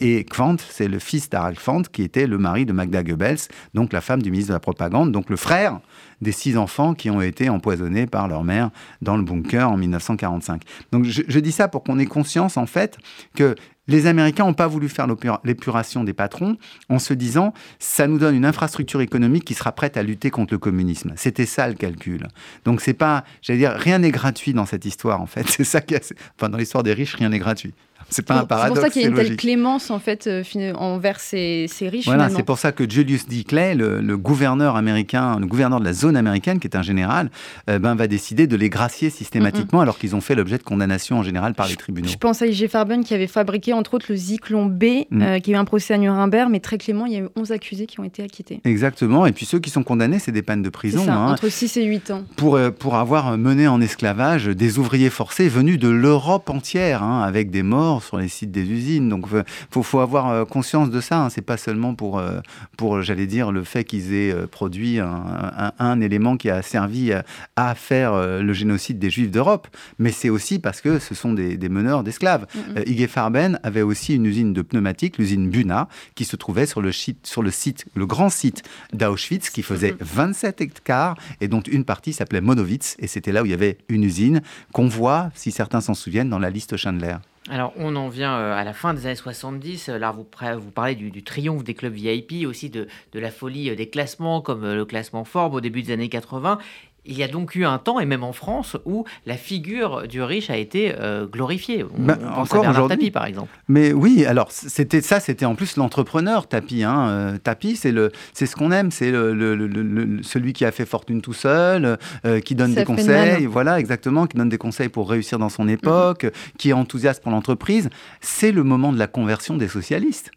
et 0.00 0.24
Quant, 0.24 0.56
c'est 0.70 0.88
le 0.88 0.98
fils 0.98 1.28
d'Harald 1.28 1.58
Quant 1.62 1.82
qui 1.82 2.02
était 2.02 2.26
le 2.26 2.38
mari 2.38 2.66
de 2.66 2.72
Magda 2.72 3.02
Goebbels, 3.02 3.48
donc 3.74 3.92
la 3.92 4.00
femme 4.00 4.22
du 4.22 4.30
ministre 4.30 4.50
de 4.50 4.54
la 4.54 4.60
Propagande, 4.60 5.10
donc 5.12 5.28
le 5.30 5.36
frère 5.36 5.80
des 6.20 6.32
six 6.32 6.56
enfants 6.56 6.94
qui 6.94 7.10
ont 7.10 7.20
été 7.20 7.48
empoisonnés 7.48 8.06
par 8.06 8.28
leur 8.28 8.44
mère 8.44 8.70
dans 9.02 9.16
le 9.16 9.22
bunker 9.22 9.70
en 9.70 9.76
1945. 9.76 10.62
Donc 10.92 11.04
je, 11.04 11.22
je 11.26 11.38
dis 11.40 11.52
ça 11.52 11.68
pour 11.68 11.82
qu'on 11.82 11.98
ait 11.98 12.06
conscience 12.06 12.56
en 12.56 12.66
fait 12.66 12.98
que 13.34 13.54
les 13.88 14.06
Américains 14.06 14.44
n'ont 14.44 14.54
pas 14.54 14.66
voulu 14.66 14.88
faire 14.88 15.06
l'épuration 15.44 16.04
des 16.04 16.12
patrons 16.12 16.56
en 16.88 16.98
se 16.98 17.14
disant 17.14 17.52
ça 17.78 18.06
nous 18.06 18.18
donne 18.18 18.34
une 18.34 18.44
infrastructure 18.44 19.00
économique 19.00 19.44
qui 19.44 19.54
sera 19.54 19.72
prête 19.72 19.96
à 19.96 20.02
lutter 20.02 20.30
contre 20.30 20.54
le 20.54 20.58
communisme. 20.58 21.12
C'était 21.16 21.46
ça 21.46 21.68
le 21.68 21.74
calcul. 21.74 22.26
Donc 22.64 22.80
c'est 22.80 22.94
pas, 22.94 23.24
j'allais 23.42 23.60
dire, 23.60 23.72
rien 23.72 23.98
n'est 23.98 24.10
gratuit 24.10 24.54
dans 24.54 24.66
cette 24.66 24.84
histoire 24.84 25.20
en 25.20 25.26
fait. 25.26 25.46
C'est 25.56 25.64
ça 25.64 25.80
qui, 25.80 25.94
enfin 25.96 26.48
dans 26.48 26.58
l'histoire 26.58 26.82
des 26.82 26.92
riches, 26.92 27.14
rien 27.14 27.28
n'est 27.28 27.38
gratuit. 27.38 27.74
C'est 28.08 28.24
pas 28.24 28.40
un 28.40 28.44
paradoxe. 28.44 28.78
C'est 28.78 28.80
pour 28.80 28.86
ça 28.86 28.90
qu'il 28.90 29.02
y 29.02 29.04
a 29.04 29.08
une 29.08 29.14
telle 29.14 29.36
clémence 29.36 29.90
en 29.90 29.98
fait 29.98 30.26
euh, 30.26 30.72
envers 30.74 31.20
ces, 31.20 31.68
riches. 31.82 32.06
Voilà, 32.06 32.28
c'est 32.28 32.44
pour 32.44 32.58
ça 32.58 32.72
que 32.72 32.88
Julius 32.88 33.26
D. 33.26 33.44
Clay, 33.44 33.74
le, 33.74 34.16
gouverneur 34.16 34.76
américain, 34.76 35.38
le 35.38 35.46
gouverneur 35.46 35.80
de 35.80 35.84
la 35.84 35.92
zone 35.92 36.16
américaine, 36.16 36.58
qui 36.58 36.66
est 36.66 36.76
un 36.76 36.82
général, 36.82 37.30
euh, 37.68 37.78
ben, 37.78 37.94
va 37.94 38.06
décider 38.06 38.46
de 38.46 38.56
les 38.56 38.70
gracier 38.70 39.10
systématiquement 39.10 39.80
alors 39.80 39.98
qu'ils 39.98 40.14
ont 40.16 40.20
fait 40.20 40.34
l'objet 40.34 40.58
de 40.58 40.62
condamnation 40.62 41.18
en 41.18 41.22
général 41.22 41.54
par 41.54 41.68
les 41.68 41.76
tribunaux. 41.76 42.08
Je 42.08 42.16
pense 42.16 42.42
à 42.42 42.46
I.G. 42.46 42.68
Farben 42.68 43.04
qui 43.04 43.14
avait 43.14 43.26
fabriqué 43.26 43.72
entre 43.72 43.94
autres 43.94 44.06
le 44.08 44.16
Zyklon 44.16 44.66
B, 44.66 44.84
mm. 45.10 45.22
euh, 45.22 45.38
qui 45.40 45.52
a 45.52 45.56
eu 45.56 45.56
un 45.58 45.64
procès 45.64 45.94
à 45.94 45.98
Nuremberg, 45.98 46.48
mais 46.50 46.60
très 46.60 46.78
clément, 46.78 47.06
il 47.06 47.12
y 47.12 47.16
a 47.16 47.20
eu 47.20 47.28
11 47.36 47.52
accusés 47.52 47.86
qui 47.86 48.00
ont 48.00 48.04
été 48.04 48.22
acquittés. 48.22 48.60
Exactement, 48.64 49.26
et 49.26 49.32
puis 49.32 49.46
ceux 49.46 49.58
qui 49.58 49.70
sont 49.70 49.82
condamnés, 49.82 50.18
c'est 50.18 50.32
des 50.32 50.42
peines 50.42 50.62
de 50.62 50.70
prison. 50.70 51.04
Ça, 51.04 51.14
hein, 51.14 51.32
entre 51.32 51.48
6 51.48 51.76
et 51.76 51.84
8 51.84 52.10
ans. 52.12 52.24
Pour, 52.36 52.58
pour 52.78 52.94
avoir 52.94 53.36
mené 53.36 53.68
en 53.68 53.80
esclavage 53.80 54.46
des 54.46 54.78
ouvriers 54.78 55.10
forcés 55.10 55.48
venus 55.48 55.78
de 55.78 55.88
l'Europe 55.88 56.48
entière, 56.50 57.02
hein, 57.02 57.22
avec 57.22 57.50
des 57.50 57.62
morts 57.62 57.95
sur 58.00 58.18
les 58.18 58.28
sites 58.28 58.50
des 58.50 58.68
usines 58.70 59.06
donc, 59.08 59.26
il 59.32 59.44
faut, 59.70 59.82
faut, 59.82 60.00
avoir 60.00 60.28
euh, 60.28 60.44
conscience 60.44 60.90
de 60.90 61.00
ça. 61.00 61.24
Hein. 61.24 61.30
C'est 61.30 61.42
pas 61.42 61.56
seulement 61.56 61.94
pour, 61.94 62.18
euh, 62.18 62.40
pour 62.76 63.02
j'allais 63.02 63.26
dire, 63.26 63.52
le 63.52 63.64
fait 63.64 63.84
qu'ils 63.84 64.14
aient 64.14 64.32
euh, 64.32 64.46
produit 64.46 64.98
un, 64.98 65.72
un, 65.78 66.00
élément 66.00 66.36
qui 66.36 66.50
a 66.50 66.62
servi 66.62 67.12
à 67.56 67.74
faire 67.74 68.14
le 68.16 68.52
génocide 68.52 68.98
des 68.98 69.10
Juifs 69.10 69.30
d'Europe, 69.30 69.68
mais 69.98 70.12
c'est 70.12 70.28
aussi 70.28 70.58
parce 70.58 70.80
que 70.80 70.98
ce 70.98 71.14
sont 71.14 71.32
des, 71.32 71.56
des 71.56 71.68
meneurs 71.68 72.02
d'esclaves. 72.02 72.46
Mm 72.54 73.06
Farben 73.06 73.58
avait 73.62 73.82
aussi 73.82 74.14
une 74.14 74.26
usine 74.26 74.52
de 74.52 74.62
pneumatiques, 74.62 75.16
l'usine 75.18 75.48
Buna, 75.48 75.88
qui 76.14 76.24
se 76.24 76.36
trouvait 76.36 76.66
sur 76.66 76.82
le, 76.82 76.92
site, 76.92 77.26
sur 77.26 77.42
le 77.42 77.50
site, 77.50 77.86
le 77.94 78.04
grand 78.04 78.28
site 78.28 78.62
d'Auschwitz, 78.92 79.50
qui 79.50 79.62
faisait 79.62 79.94
27 80.00 80.60
hectares 80.60 81.16
et 81.40 81.48
dont 81.48 81.60
une 81.60 81.84
partie 81.84 82.12
s'appelait 82.12 82.40
Monowitz, 82.40 82.96
et 82.98 83.06
c'était 83.06 83.32
là 83.32 83.42
où 83.42 83.46
il 83.46 83.50
y 83.50 83.54
avait 83.54 83.78
une 83.88 84.02
usine 84.02 84.42
qu'on 84.72 84.88
voit, 84.88 85.30
si 85.34 85.50
certains 85.50 85.80
s'en 85.80 85.94
souviennent, 85.94 86.28
dans 86.28 86.38
la 86.38 86.50
liste 86.50 86.76
Chandler. 86.76 87.16
Alors, 87.48 87.72
on 87.76 87.94
en 87.94 88.08
vient 88.08 88.36
euh, 88.36 88.56
à 88.56 88.64
la 88.64 88.72
fin 88.72 88.92
des 88.92 89.06
années 89.06 89.14
70. 89.14 89.88
Là, 89.88 90.10
vous, 90.10 90.26
vous 90.58 90.70
parlez 90.72 90.96
du, 90.96 91.22
triomphe 91.22 91.62
des 91.62 91.74
clubs 91.74 91.92
VIP, 91.92 92.44
aussi 92.44 92.70
de, 92.70 92.88
la 93.14 93.30
folie 93.30 93.70
euh, 93.70 93.76
des 93.76 93.88
classements, 93.88 94.40
comme 94.40 94.64
euh, 94.64 94.74
le 94.74 94.84
classement 94.84 95.24
Forbes 95.24 95.54
au 95.54 95.60
début 95.60 95.82
des 95.82 95.92
années 95.92 96.08
80. 96.08 96.58
Il 97.06 97.16
y 97.16 97.22
a 97.22 97.28
donc 97.28 97.54
eu 97.54 97.64
un 97.64 97.78
temps, 97.78 98.00
et 98.00 98.06
même 98.06 98.24
en 98.24 98.32
France, 98.32 98.76
où 98.84 99.04
la 99.26 99.36
figure 99.36 100.06
du 100.08 100.22
riche 100.22 100.50
a 100.50 100.56
été 100.56 100.94
euh, 100.98 101.26
glorifiée. 101.26 101.84
On, 101.84 102.02
bah, 102.02 102.18
encore 102.36 102.66
aujourd'hui, 102.66 103.10
par 103.10 103.26
exemple. 103.26 103.50
Mais 103.68 103.92
oui, 103.92 104.24
alors 104.26 104.50
c'était 104.50 105.00
ça, 105.00 105.20
c'était 105.20 105.44
en 105.44 105.54
plus 105.54 105.76
l'entrepreneur 105.76 106.48
Tapi. 106.48 106.82
Hein. 106.82 107.08
Euh, 107.08 107.38
Tapi, 107.38 107.76
c'est 107.76 107.92
le, 107.92 108.10
c'est 108.32 108.46
ce 108.46 108.56
qu'on 108.56 108.72
aime, 108.72 108.90
c'est 108.90 109.10
le, 109.10 110.20
celui 110.22 110.52
qui 110.52 110.64
a 110.64 110.72
fait 110.72 110.86
fortune 110.86 111.22
tout 111.22 111.32
seul, 111.32 111.98
euh, 112.24 112.40
qui 112.40 112.54
donne 112.54 112.74
des 112.74 112.84
conseils, 112.84 113.46
voilà 113.46 113.78
exactement, 113.78 114.26
qui 114.26 114.36
donne 114.36 114.48
des 114.48 114.58
conseils 114.58 114.88
pour 114.88 115.08
réussir 115.08 115.38
dans 115.38 115.48
son 115.48 115.68
époque, 115.68 116.24
mm-hmm. 116.24 116.56
qui 116.58 116.70
est 116.70 116.74
enthousiaste 116.74 117.22
pour 117.22 117.32
l'entreprise. 117.32 117.88
C'est 118.20 118.52
le 118.52 118.64
moment 118.64 118.92
de 118.92 118.98
la 118.98 119.06
conversion 119.06 119.56
des 119.56 119.68
socialistes. 119.68 120.30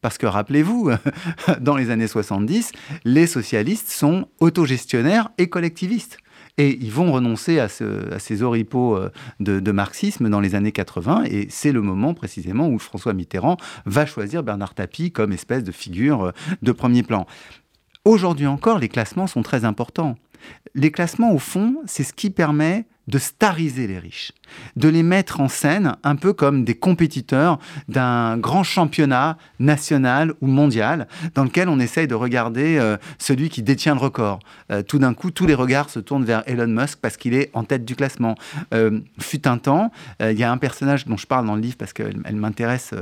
Parce 0.00 0.18
que 0.18 0.26
rappelez-vous, 0.26 0.90
dans 1.60 1.76
les 1.76 1.90
années 1.90 2.06
70, 2.06 2.72
les 3.04 3.26
socialistes 3.26 3.90
sont 3.90 4.28
autogestionnaires 4.40 5.30
et 5.38 5.48
collectivistes. 5.48 6.18
Et 6.58 6.78
ils 6.80 6.90
vont 6.90 7.12
renoncer 7.12 7.58
à, 7.58 7.68
ces 7.68 8.42
oripeaux 8.42 8.96
euh, 8.96 9.10
de, 9.40 9.72
marxisme 9.72 10.30
dans 10.30 10.40
les 10.40 10.54
années 10.54 10.72
80. 10.72 11.24
Et 11.26 11.48
c'est 11.50 11.72
le 11.72 11.82
moment 11.82 12.14
précisément 12.14 12.68
où 12.68 12.78
François 12.78 13.12
Mitterrand 13.12 13.58
va 13.84 14.06
choisir 14.06 14.42
Bernard 14.42 14.74
Tapie 14.74 15.12
comme 15.12 15.32
espèce 15.32 15.64
de 15.64 15.72
figure 15.72 16.24
euh, 16.24 16.32
de 16.62 16.72
premier 16.72 17.02
plan. 17.02 17.26
Aujourd'hui 18.04 18.46
encore, 18.46 18.78
les 18.78 18.88
classements 18.88 19.26
sont 19.26 19.42
très 19.42 19.64
importants. 19.64 20.16
Les 20.74 20.90
classements, 20.90 21.32
au 21.32 21.38
fond, 21.38 21.76
c'est 21.86 22.04
ce 22.04 22.12
qui 22.12 22.30
permet 22.30 22.86
de 23.08 23.18
stariser 23.18 23.86
les 23.86 23.98
riches, 23.98 24.32
de 24.76 24.88
les 24.88 25.02
mettre 25.02 25.40
en 25.40 25.48
scène 25.48 25.96
un 26.04 26.16
peu 26.16 26.32
comme 26.32 26.64
des 26.64 26.74
compétiteurs 26.74 27.58
d'un 27.88 28.36
grand 28.38 28.62
championnat 28.62 29.38
national 29.58 30.34
ou 30.40 30.46
mondial 30.46 31.08
dans 31.34 31.44
lequel 31.44 31.68
on 31.68 31.78
essaye 31.78 32.06
de 32.06 32.14
regarder 32.14 32.78
euh, 32.78 32.96
celui 33.18 33.48
qui 33.48 33.62
détient 33.62 33.94
le 33.94 34.00
record. 34.00 34.40
Euh, 34.70 34.82
tout 34.82 34.98
d'un 34.98 35.14
coup, 35.14 35.30
tous 35.30 35.46
les 35.46 35.54
regards 35.54 35.90
se 35.90 36.00
tournent 36.00 36.24
vers 36.24 36.42
Elon 36.46 36.66
Musk 36.66 36.98
parce 37.00 37.16
qu'il 37.16 37.34
est 37.34 37.50
en 37.54 37.64
tête 37.64 37.84
du 37.84 37.96
classement. 37.96 38.34
Euh, 38.74 39.00
fut 39.20 39.46
un 39.48 39.58
temps, 39.58 39.90
il 40.20 40.38
y 40.38 40.42
a 40.42 40.50
un 40.50 40.58
personnage 40.58 41.06
dont 41.06 41.16
je 41.16 41.26
parle 41.26 41.46
dans 41.46 41.54
le 41.54 41.60
livre 41.60 41.76
parce 41.76 41.92
qu'elle 41.92 42.20
elle, 42.24 42.36
m'intéresse 42.36 42.94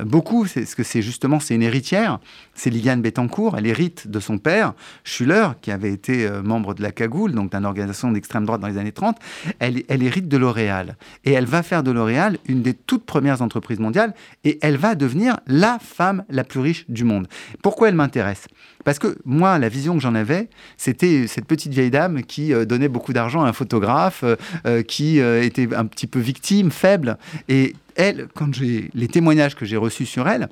beaucoup, 0.00 0.46
c'est 0.46 0.64
ce 0.64 0.76
que 0.76 0.82
c'est 0.82 1.02
justement 1.02 1.40
c'est 1.40 1.54
une 1.54 1.62
héritière, 1.62 2.18
c'est 2.54 2.70
Liliane 2.70 3.02
Bettencourt, 3.02 3.56
elle 3.58 3.66
hérite 3.66 4.08
de 4.08 4.20
son 4.20 4.38
père 4.38 4.74
Schuller 5.04 5.48
qui 5.62 5.70
avait 5.70 5.92
été 5.92 6.28
membre 6.42 6.74
de 6.74 6.82
la 6.82 6.92
Cagoule, 6.92 7.32
donc 7.32 7.52
d'une 7.52 7.64
organisation 7.64 8.12
d'extrême 8.12 8.44
droite 8.44 8.60
dans 8.60 8.68
les 8.68 8.78
années 8.78 8.92
30 8.92 9.18
elle, 9.58 9.82
elle 9.88 10.02
hérite 10.02 10.28
de 10.28 10.36
Et 11.24 11.32
elle 11.32 11.46
va 11.46 11.62
faire 11.62 11.82
de 11.82 11.90
L'Oréal 11.90 12.38
une 12.46 12.62
des 12.62 12.74
toutes 12.74 13.04
premières 13.04 13.42
entreprises 13.42 13.78
mondiales 13.78 14.14
et 14.44 14.58
elle 14.62 14.76
va 14.76 14.94
devenir 14.94 15.38
la 15.46 15.78
femme 15.80 16.24
la 16.28 16.44
plus 16.44 16.60
riche 16.60 16.84
du 16.88 17.04
monde. 17.04 17.28
Pourquoi 17.62 17.88
elle 17.88 17.94
m'intéresse? 17.94 18.46
Parce 18.84 18.98
que 18.98 19.16
moi, 19.24 19.58
la 19.58 19.68
vision 19.68 19.94
que 19.94 20.00
j'en 20.00 20.14
avais, 20.14 20.48
c'était 20.76 21.26
cette 21.26 21.46
petite 21.46 21.72
vieille 21.72 21.90
dame 21.90 22.22
qui 22.22 22.52
euh, 22.52 22.64
donnait 22.64 22.88
beaucoup 22.88 23.12
d'argent 23.12 23.42
à 23.42 23.48
un 23.48 23.52
photographe, 23.52 24.22
euh, 24.22 24.36
euh, 24.66 24.82
qui 24.82 25.18
était 25.18 25.74
un 25.74 25.86
petit 25.86 26.06
peu 26.06 26.18
victime, 26.18 26.70
faible. 26.70 27.16
Et 27.48 27.74
elle, 27.96 28.28
quand 28.34 28.52
j'ai 28.54 28.90
les 28.94 29.08
témoignages 29.08 29.54
que 29.54 29.64
j'ai 29.64 29.76
reçus 29.76 30.06
sur 30.06 30.28
elle, 30.28 30.48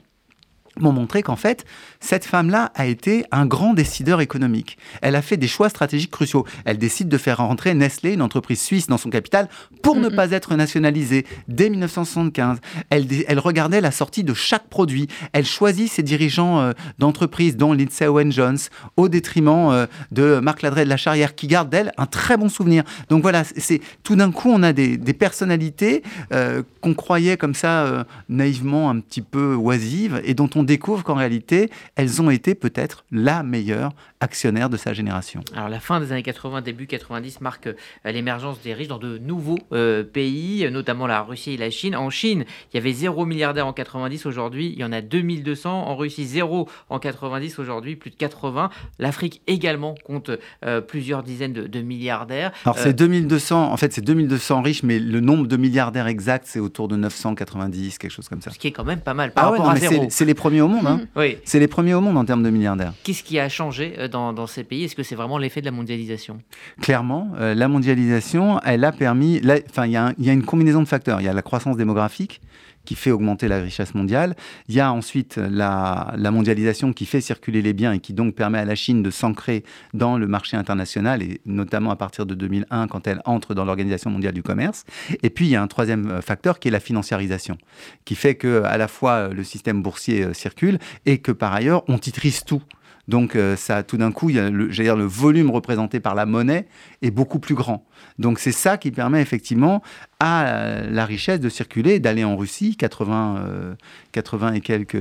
m'ont 0.80 0.92
montré 0.92 1.22
qu'en 1.22 1.36
fait, 1.36 1.64
cette 2.00 2.24
femme-là 2.24 2.72
a 2.74 2.86
été 2.86 3.24
un 3.30 3.46
grand 3.46 3.74
décideur 3.74 4.20
économique. 4.20 4.78
Elle 5.02 5.16
a 5.16 5.22
fait 5.22 5.36
des 5.36 5.48
choix 5.48 5.68
stratégiques 5.68 6.10
cruciaux. 6.10 6.46
Elle 6.64 6.78
décide 6.78 7.08
de 7.08 7.18
faire 7.18 7.38
rentrer 7.38 7.74
Nestlé, 7.74 8.12
une 8.14 8.22
entreprise 8.22 8.60
suisse, 8.60 8.86
dans 8.86 8.98
son 8.98 9.10
capital 9.10 9.48
pour 9.82 9.96
ne 9.96 10.08
pas 10.08 10.30
être 10.30 10.54
nationalisée 10.54 11.26
dès 11.48 11.70
1975. 11.70 12.58
Elle, 12.90 13.06
elle, 13.26 13.38
regardait 13.38 13.80
la 13.80 13.90
sortie 13.90 14.24
de 14.24 14.34
chaque 14.34 14.68
produit. 14.68 15.08
Elle 15.32 15.44
choisit 15.44 15.90
ses 15.90 16.02
dirigeants 16.02 16.60
euh, 16.60 16.72
d'entreprise, 16.98 17.56
dont 17.56 17.72
Lindsay 17.72 18.06
Owen 18.06 18.32
Jones, 18.32 18.58
au 18.96 19.08
détriment 19.08 19.70
euh, 19.70 19.86
de 20.10 20.40
Marc 20.40 20.62
Ladret 20.62 20.84
de 20.84 20.88
la 20.88 20.96
Charrière, 20.96 21.34
qui 21.34 21.46
garde 21.46 21.68
d'elle 21.68 21.92
un 21.96 22.06
très 22.06 22.36
bon 22.36 22.48
souvenir. 22.48 22.84
Donc 23.08 23.22
voilà, 23.22 23.44
c'est 23.44 23.80
tout 24.02 24.16
d'un 24.16 24.30
coup, 24.30 24.50
on 24.50 24.62
a 24.62 24.72
des, 24.72 24.98
personnalités 25.12 26.02
euh, 26.32 26.62
qu'on 26.80 26.94
croyait 26.94 27.36
comme 27.36 27.54
ça 27.54 28.06
naïvement 28.30 28.88
un 28.88 28.98
petit 28.98 29.20
peu 29.20 29.54
oisives 29.54 30.22
et 30.24 30.32
dont 30.32 30.48
on 30.54 30.61
on 30.62 30.64
découvre 30.64 31.02
qu'en 31.02 31.14
réalité, 31.14 31.70
elles 31.96 32.22
ont 32.22 32.30
été 32.30 32.54
peut-être 32.54 33.04
la 33.10 33.42
meilleure 33.42 33.90
actionnaire 34.20 34.70
de 34.70 34.76
sa 34.76 34.92
génération. 34.92 35.40
Alors 35.56 35.68
la 35.68 35.80
fin 35.80 35.98
des 35.98 36.12
années 36.12 36.22
80, 36.22 36.62
début 36.62 36.86
90 36.86 37.40
marque 37.40 37.66
euh, 37.66 37.74
l'émergence 38.04 38.62
des 38.62 38.72
riches 38.72 38.86
dans 38.86 38.98
de 38.98 39.18
nouveaux 39.18 39.58
euh, 39.72 40.04
pays, 40.04 40.70
notamment 40.70 41.08
la 41.08 41.20
Russie 41.22 41.54
et 41.54 41.56
la 41.56 41.70
Chine. 41.70 41.96
En 41.96 42.10
Chine, 42.10 42.44
il 42.72 42.76
y 42.76 42.78
avait 42.78 42.92
zéro 42.92 43.26
milliardaire 43.26 43.66
en 43.66 43.72
90, 43.72 44.24
aujourd'hui 44.26 44.72
il 44.72 44.78
y 44.78 44.84
en 44.84 44.92
a 44.92 45.00
2200. 45.00 45.88
En 45.88 45.96
Russie, 45.96 46.26
zéro 46.26 46.68
en 46.88 47.00
90, 47.00 47.58
aujourd'hui 47.58 47.96
plus 47.96 48.10
de 48.10 48.16
80. 48.16 48.70
L'Afrique 49.00 49.42
également 49.48 49.96
compte 50.04 50.30
euh, 50.64 50.80
plusieurs 50.80 51.24
dizaines 51.24 51.52
de, 51.52 51.80
milliardaires. 51.80 52.52
Alors 52.64 52.78
c'est 52.78 52.92
2200, 52.92 53.72
en 53.72 53.76
fait 53.76 53.92
c'est 53.92 54.02
2200 54.02 54.62
riches, 54.62 54.84
mais 54.84 55.00
le 55.00 55.18
nombre 55.18 55.48
de 55.48 55.56
milliardaires 55.56 56.06
exact 56.06 56.44
c'est 56.46 56.60
autour 56.60 56.86
de 56.86 56.94
990, 56.94 57.98
quelque 57.98 58.12
chose 58.12 58.28
comme 58.28 58.40
ça. 58.40 58.52
Ce 58.52 58.58
qui 58.60 58.68
est 58.68 58.72
quand 58.72 58.84
même 58.84 59.00
pas 59.00 59.14
mal 59.14 59.32
par 59.32 59.46
ah 59.46 59.50
rapport 59.50 59.70
à 59.70 59.76
zéro. 59.76 60.06
C'est 60.08 60.24
les 60.24 60.34
premiers 60.34 60.51
au 60.60 60.68
monde. 60.68 60.86
Hein. 60.86 61.00
Oui. 61.16 61.38
C'est 61.44 61.58
les 61.58 61.68
premiers 61.68 61.94
au 61.94 62.00
monde 62.00 62.16
en 62.16 62.24
termes 62.24 62.42
de 62.42 62.50
milliardaires. 62.50 62.92
Qu'est-ce 63.02 63.22
qui 63.22 63.38
a 63.38 63.48
changé 63.48 64.08
dans, 64.10 64.46
ces 64.46 64.64
pays? 64.64 64.84
Est-ce 64.84 64.96
que 64.96 65.02
c'est 65.02 65.14
vraiment 65.14 65.38
l'effet 65.38 65.60
de 65.60 65.66
la 65.66 65.72
mondialisation? 65.72 66.40
Clairement, 66.80 67.32
euh, 67.38 67.54
la 67.54 67.68
mondialisation, 67.68 68.60
elle 68.64 68.84
a 68.84 68.92
permis. 68.92 69.40
Enfin, 69.70 69.86
il 69.86 69.92
y, 69.92 69.96
a 69.96 70.32
une 70.32 70.44
combinaison 70.44 70.82
de 70.82 70.88
facteurs. 70.88 71.20
Il 71.20 71.24
y 71.24 71.28
a 71.28 71.32
la 71.32 71.42
croissance 71.42 71.76
démographique 71.76 72.40
qui 72.84 72.94
fait 72.94 73.10
augmenter 73.10 73.48
la 73.48 73.60
richesse 73.60 73.94
mondiale. 73.94 74.34
Il 74.68 74.74
y 74.74 74.80
a 74.80 74.92
ensuite 74.92 75.36
la, 75.36 76.14
mondialisation 76.32 76.92
qui 76.92 77.06
fait 77.06 77.20
circuler 77.20 77.62
les 77.62 77.72
biens 77.72 77.92
et 77.92 77.98
qui 77.98 78.12
donc 78.12 78.34
permet 78.34 78.58
à 78.58 78.64
la 78.64 78.74
Chine 78.74 79.02
de 79.02 79.10
s'ancrer 79.10 79.64
dans 79.94 80.16
le 80.16 80.26
marché 80.26 80.56
international, 80.56 81.22
et 81.22 81.40
notamment 81.46 81.90
à 81.90 81.96
partir 81.96 82.26
de 82.26 82.34
2001 82.34 82.88
quand 82.88 83.06
elle 83.06 83.20
entre 83.24 83.54
dans 83.54 83.64
l'Organisation 83.64 84.10
mondiale 84.10 84.34
du 84.34 84.42
commerce. 84.42 84.84
Et 85.22 85.30
puis 85.30 85.46
il 85.46 85.50
y 85.50 85.56
a 85.56 85.62
un 85.62 85.66
troisième 85.66 86.10
euh, 86.10 86.20
facteur 86.22 86.58
qui 86.58 86.68
est 86.68 86.70
la 86.70 86.80
financiarisation, 86.80 87.58
qui 88.04 88.14
fait 88.14 88.34
que 88.34 88.62
à 88.64 88.78
la 88.78 88.88
fois 88.88 89.28
le 89.28 89.44
système 89.44 89.82
boursier 89.82 90.24
euh, 90.24 90.32
circule 90.32 90.78
et 91.06 91.18
que 91.18 91.32
par 91.32 91.52
ailleurs 91.52 91.84
on 91.88 91.98
titrise 91.98 92.44
tout. 92.44 92.62
Donc, 93.08 93.34
euh, 93.34 93.56
ça, 93.56 93.82
tout 93.82 93.96
d'un 93.96 94.12
coup, 94.12 94.30
il 94.30 94.36
y 94.36 94.38
a 94.38 94.50
dire, 94.50 94.96
le 94.96 95.04
volume 95.04 95.50
représenté 95.50 96.00
par 96.00 96.14
la 96.14 96.24
monnaie 96.24 96.66
est 97.02 97.10
beaucoup 97.10 97.38
plus 97.38 97.54
grand. 97.54 97.84
Donc, 98.18 98.38
c'est 98.38 98.52
ça 98.52 98.78
qui 98.78 98.90
permet 98.90 99.20
effectivement 99.20 99.82
à 100.20 100.82
la 100.88 101.04
richesse 101.04 101.40
de 101.40 101.48
circuler, 101.48 101.98
d'aller 101.98 102.22
en 102.22 102.36
Russie, 102.36 102.76
80, 102.76 103.74
80 104.12 104.48
euh, 104.48 104.52
et 104.54 104.60
quelques 104.60 104.94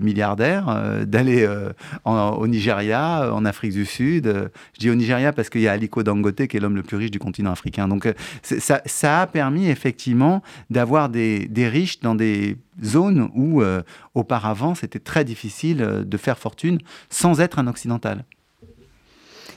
milliardaires, 0.00 0.68
euh, 0.70 1.04
d'aller 1.04 1.48
au 2.04 2.46
Nigeria, 2.46 3.32
en 3.32 3.44
Afrique 3.44 3.72
du 3.72 3.84
Sud. 3.84 4.50
je 4.74 4.78
dis 4.78 4.90
au 4.90 4.94
Nigeria 4.94 5.32
parce 5.32 5.50
qu'il 5.50 5.60
y 5.60 5.68
a 5.68 5.72
Aliko 5.72 6.02
Dangote 6.02 6.46
qui 6.46 6.56
est 6.56 6.60
l'homme 6.60 6.76
le 6.76 6.82
plus 6.82 6.96
riche 6.96 7.10
du 7.10 7.18
continent 7.18 7.52
africain. 7.52 7.86
Donc, 7.86 8.12
ça, 8.42 9.20
a 9.20 9.26
permis 9.26 9.68
effectivement 9.68 10.42
d'avoir 10.70 11.08
des 11.10 11.68
riches 11.68 12.00
dans 12.00 12.14
des 12.14 12.56
zones 12.82 13.30
où 13.34 13.62
auparavant 14.14 14.74
c'était 14.74 14.98
très 14.98 15.24
difficile 15.24 16.04
de 16.06 16.16
faire 16.16 16.38
fortune 16.38 16.78
sans 17.10 17.40
être 17.40 17.58
un 17.58 17.66
occidental. 17.66 18.24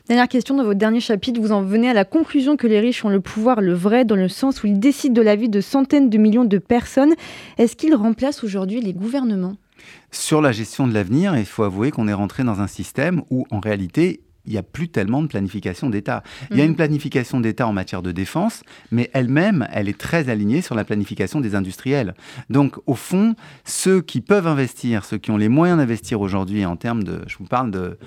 Dernière 0.07 0.27
question, 0.27 0.55
dans 0.55 0.63
votre 0.63 0.77
dernier 0.77 0.99
chapitre, 0.99 1.41
vous 1.41 1.51
en 1.51 1.63
venez 1.63 1.89
à 1.89 1.93
la 1.93 2.05
conclusion 2.05 2.57
que 2.57 2.67
les 2.67 2.79
riches 2.79 3.03
ont 3.03 3.09
le 3.09 3.21
pouvoir, 3.21 3.59
le 3.59 3.73
vrai, 3.73 4.05
dans 4.05 4.15
le 4.15 4.29
sens 4.29 4.61
où 4.61 4.67
ils 4.67 4.79
décident 4.79 5.15
de 5.15 5.21
la 5.23 5.35
vie 5.35 5.49
de 5.49 5.61
centaines 5.61 6.11
de 6.11 6.17
millions 6.19 6.45
de 6.45 6.59
personnes. 6.59 7.15
Est-ce 7.57 7.75
qu'ils 7.75 7.95
remplacent 7.95 8.43
aujourd'hui 8.43 8.81
les 8.81 8.93
gouvernements? 8.93 9.55
Sur 10.11 10.43
la 10.43 10.51
gestion 10.51 10.85
de 10.85 10.93
l'avenir, 10.93 11.35
il 11.35 11.45
faut 11.45 11.63
avouer 11.63 11.89
qu'on 11.89 12.07
est 12.07 12.13
rentré 12.13 12.43
dans 12.43 12.61
un 12.61 12.67
système 12.67 13.23
où, 13.31 13.47
en 13.49 13.59
réalité, 13.59 14.21
il 14.45 14.51
n'y 14.51 14.57
a 14.57 14.63
plus 14.63 14.89
tellement 14.89 15.21
de 15.21 15.27
planification 15.27 15.89
d'État. 15.89 16.23
Il 16.51 16.57
y 16.57 16.61
a 16.61 16.63
mhm. 16.63 16.71
une 16.71 16.75
planification 16.75 17.39
d'État 17.39 17.67
en 17.67 17.73
matière 17.73 18.01
de 18.01 18.11
défense, 18.11 18.63
mais 18.91 19.09
elle-même, 19.13 19.67
elle 19.71 19.89
est 19.89 19.97
très 19.97 20.29
alignée 20.29 20.61
sur 20.61 20.75
la 20.75 20.83
planification 20.83 21.41
des 21.41 21.55
industriels. 21.55 22.13
Donc, 22.49 22.77
au 22.85 22.95
fond, 22.95 23.35
ceux 23.63 24.01
qui 24.01 24.21
peuvent 24.21 24.47
investir, 24.47 25.05
ceux 25.05 25.17
qui 25.17 25.31
ont 25.31 25.37
les 25.37 25.49
moyens 25.49 25.77
d'investir 25.79 26.21
aujourd'hui 26.21 26.65
en 26.65 26.75
termes 26.75 27.03
de, 27.03 27.21
je 27.27 27.37
vous 27.37 27.45
parle 27.45 27.71
de, 27.71 27.97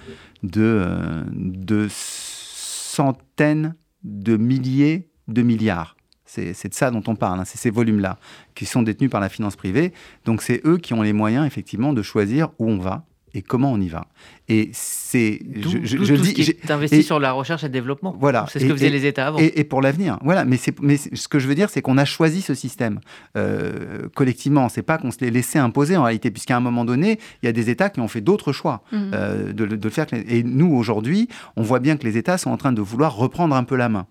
de, 0.43 0.63
euh, 0.63 1.23
de 1.33 1.89
centaines 1.91 3.75
de 4.05 4.37
milliers 4.37 5.09
de 5.29 5.43
milliards. 5.43 5.97
C'est 6.25 6.69
de 6.69 6.75
ça 6.75 6.91
dont 6.91 7.03
on 7.07 7.17
parle, 7.17 7.41
hein. 7.41 7.45
c'est 7.47 7.57
ces 7.57 7.71
volumes-là 7.71 8.19
qui 8.55 8.67
sont 8.67 8.83
détenus 8.83 9.11
par 9.11 9.21
la 9.21 9.31
finance 9.31 9.57
privée. 9.57 9.95
Donc 10.27 10.43
c'est 10.43 10.61
eux 10.67 10.77
qui 10.77 10.93
ont 10.93 11.01
les 11.01 11.15
moyens 11.15 11.47
effectivement 11.47 11.95
de 11.95 12.03
choisir 12.03 12.51
où 12.59 12.69
on 12.69 12.77
va 12.77 13.07
et 13.39 13.43
comment 13.43 13.73
on 13.73 13.81
y 13.81 13.89
va. 13.89 14.09
Et 14.49 14.71
c'est, 14.73 15.41
je, 15.55 15.79
je, 15.85 16.03
je 16.03 16.15
dis, 16.15 16.35
qui 16.35 16.57
investi 16.69 17.05
sur 17.05 17.21
la 17.21 17.31
recherche 17.31 17.63
et 17.63 17.67
le 17.67 17.73
développement. 17.73 18.17
Voilà, 18.19 18.47
c'est 18.51 18.59
ce 18.59 18.67
que 18.67 18.75
faisaient 18.75 18.91
les 18.91 19.07
États 19.07 19.29
avant. 19.29 19.39
Et, 19.39 19.63
pour 19.63 19.81
l'avenir, 19.81 20.19
voilà. 20.23 20.45
Mais 20.45 20.57
ce 20.57 21.29
que 21.29 21.39
je 21.39 21.47
veux 21.47 21.55
dire, 21.55 21.71
c'est 21.71 21.81
qu'on 21.81 21.99
a 21.99 22.05
choisi 22.05 22.41
ce 22.43 22.55
système 22.55 22.99
euh, 23.37 24.09
collectivement. 24.15 24.69
C'est 24.69 24.83
pas 24.83 24.99
qu'on 24.99 25.13
se 25.13 25.19
l'ait 25.21 25.31
laissé 25.31 25.59
imposer 25.59 25.97
en 25.97 26.03
réalité, 26.03 26.33
puisqu'à 26.33 26.57
un 26.57 26.61
moment 26.61 26.85
donné, 26.85 27.21
il 27.43 27.47
y 27.47 27.49
a 27.49 27.53
des 27.53 27.71
États 27.71 27.91
qui 27.91 28.01
ont 28.01 28.09
fait 28.09 28.21
d'autres 28.21 28.53
choix 28.53 28.83
mhm. 28.91 29.11
euh, 29.15 29.53
de, 29.53 29.67
de, 29.67 29.89
faire. 29.89 30.07
Et 30.13 30.43
nous 30.43 30.75
aujourd'hui, 30.75 31.29
on 31.57 31.63
voit 31.63 31.79
bien 31.79 31.97
que 31.97 32.05
les 32.05 32.17
États 32.17 32.39
sont 32.39 32.51
en 32.51 32.57
train 32.57 32.73
de 32.73 32.83
vouloir 32.83 33.15
reprendre 33.15 33.55
un 33.55 33.65
peu 33.65 33.77
la 33.77 33.89
main. 33.89 34.07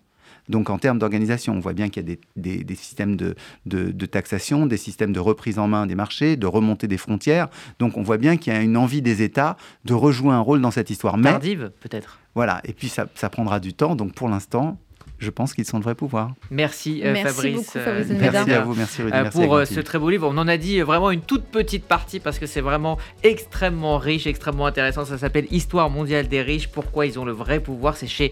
Donc 0.49 0.69
en 0.69 0.77
termes 0.77 0.99
d'organisation, 0.99 1.53
on 1.53 1.59
voit 1.59 1.73
bien 1.73 1.89
qu'il 1.89 2.09
y 2.09 2.13
a 2.13 2.17
des, 2.35 2.75
systèmes 2.75 3.15
de, 3.15 4.05
taxation, 4.05 4.65
des 4.65 4.77
systèmes 4.77 5.13
de 5.13 5.19
reprise 5.19 5.59
en 5.59 5.67
main 5.67 5.85
des 5.85 5.95
marchés, 5.95 6.35
de 6.37 6.47
remontée 6.47 6.87
des 6.87 6.97
frontières. 6.97 7.49
Donc 7.79 7.97
on 7.97 8.03
voit 8.03 8.17
bien 8.17 8.37
qu'il 8.37 8.53
y 8.53 8.55
a 8.55 8.61
une 8.61 8.77
envie 8.77 9.01
des 9.01 9.21
États 9.21 9.57
de 9.85 9.93
rejouer 9.93 10.31
un 10.31 10.39
rôle 10.39 10.61
dans 10.61 10.71
cette 10.71 10.89
histoire. 10.89 11.17
Mais, 11.17 11.31
Tardive, 11.31 11.71
peut-être. 11.79 12.19
Voilà, 12.35 12.61
et 12.65 12.73
puis 12.73 12.89
ça, 12.89 13.07
ça 13.15 13.29
prendra 13.29 13.59
du 13.59 13.73
temps. 13.73 13.95
Donc 13.95 14.13
pour 14.13 14.29
l'instant, 14.29 14.77
je 15.19 15.29
pense 15.29 15.53
qu'ils 15.53 15.65
sont 15.65 15.79
de 15.79 15.83
vrais 15.83 15.95
pouvoirs. 15.95 16.33
Merci, 16.51 17.01
euh, 17.03 17.15
Fabrice. 17.15 17.55
Beaucoup, 17.55 17.79
Fabrice 17.79 18.07
euh, 18.11 18.17
merci 18.19 18.51
à 18.51 18.61
vous, 18.61 18.75
merci 18.75 19.01
Rudy. 19.01 19.17
Euh, 19.17 19.29
pour 19.29 19.61
ce 19.65 19.79
très 19.79 19.97
beau 19.97 20.09
livre, 20.09 20.29
on 20.31 20.37
en 20.37 20.47
a 20.47 20.57
dit 20.57 20.79
vraiment 20.81 21.09
une 21.11 21.21
toute 21.21 21.45
petite 21.45 21.85
partie 21.85 22.19
parce 22.19 22.37
que 22.37 22.45
c'est 22.45 22.61
vraiment 22.61 22.97
extrêmement 23.23 23.97
riche, 23.97 24.27
extrêmement 24.27 24.67
intéressant. 24.67 25.05
Ça 25.05 25.17
s'appelle 25.17 25.47
Histoire 25.51 25.89
mondiale 25.89 26.27
des 26.27 26.41
riches. 26.41 26.67
Pourquoi 26.67 27.05
ils 27.05 27.17
ont 27.17 27.25
le 27.25 27.31
vrai 27.31 27.59
pouvoir? 27.59 27.97
C'est 27.97 28.07
chez 28.07 28.31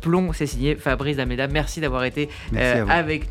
Plomb. 0.00 0.32
C'est 0.32 0.46
signé 0.46 0.74
Fabrice 0.74 1.16
Dameda. 1.16 1.48
Merci 1.48 1.80
d'avoir 1.80 2.04
été 2.04 2.28
avec 2.54 3.22
nous. 3.22 3.26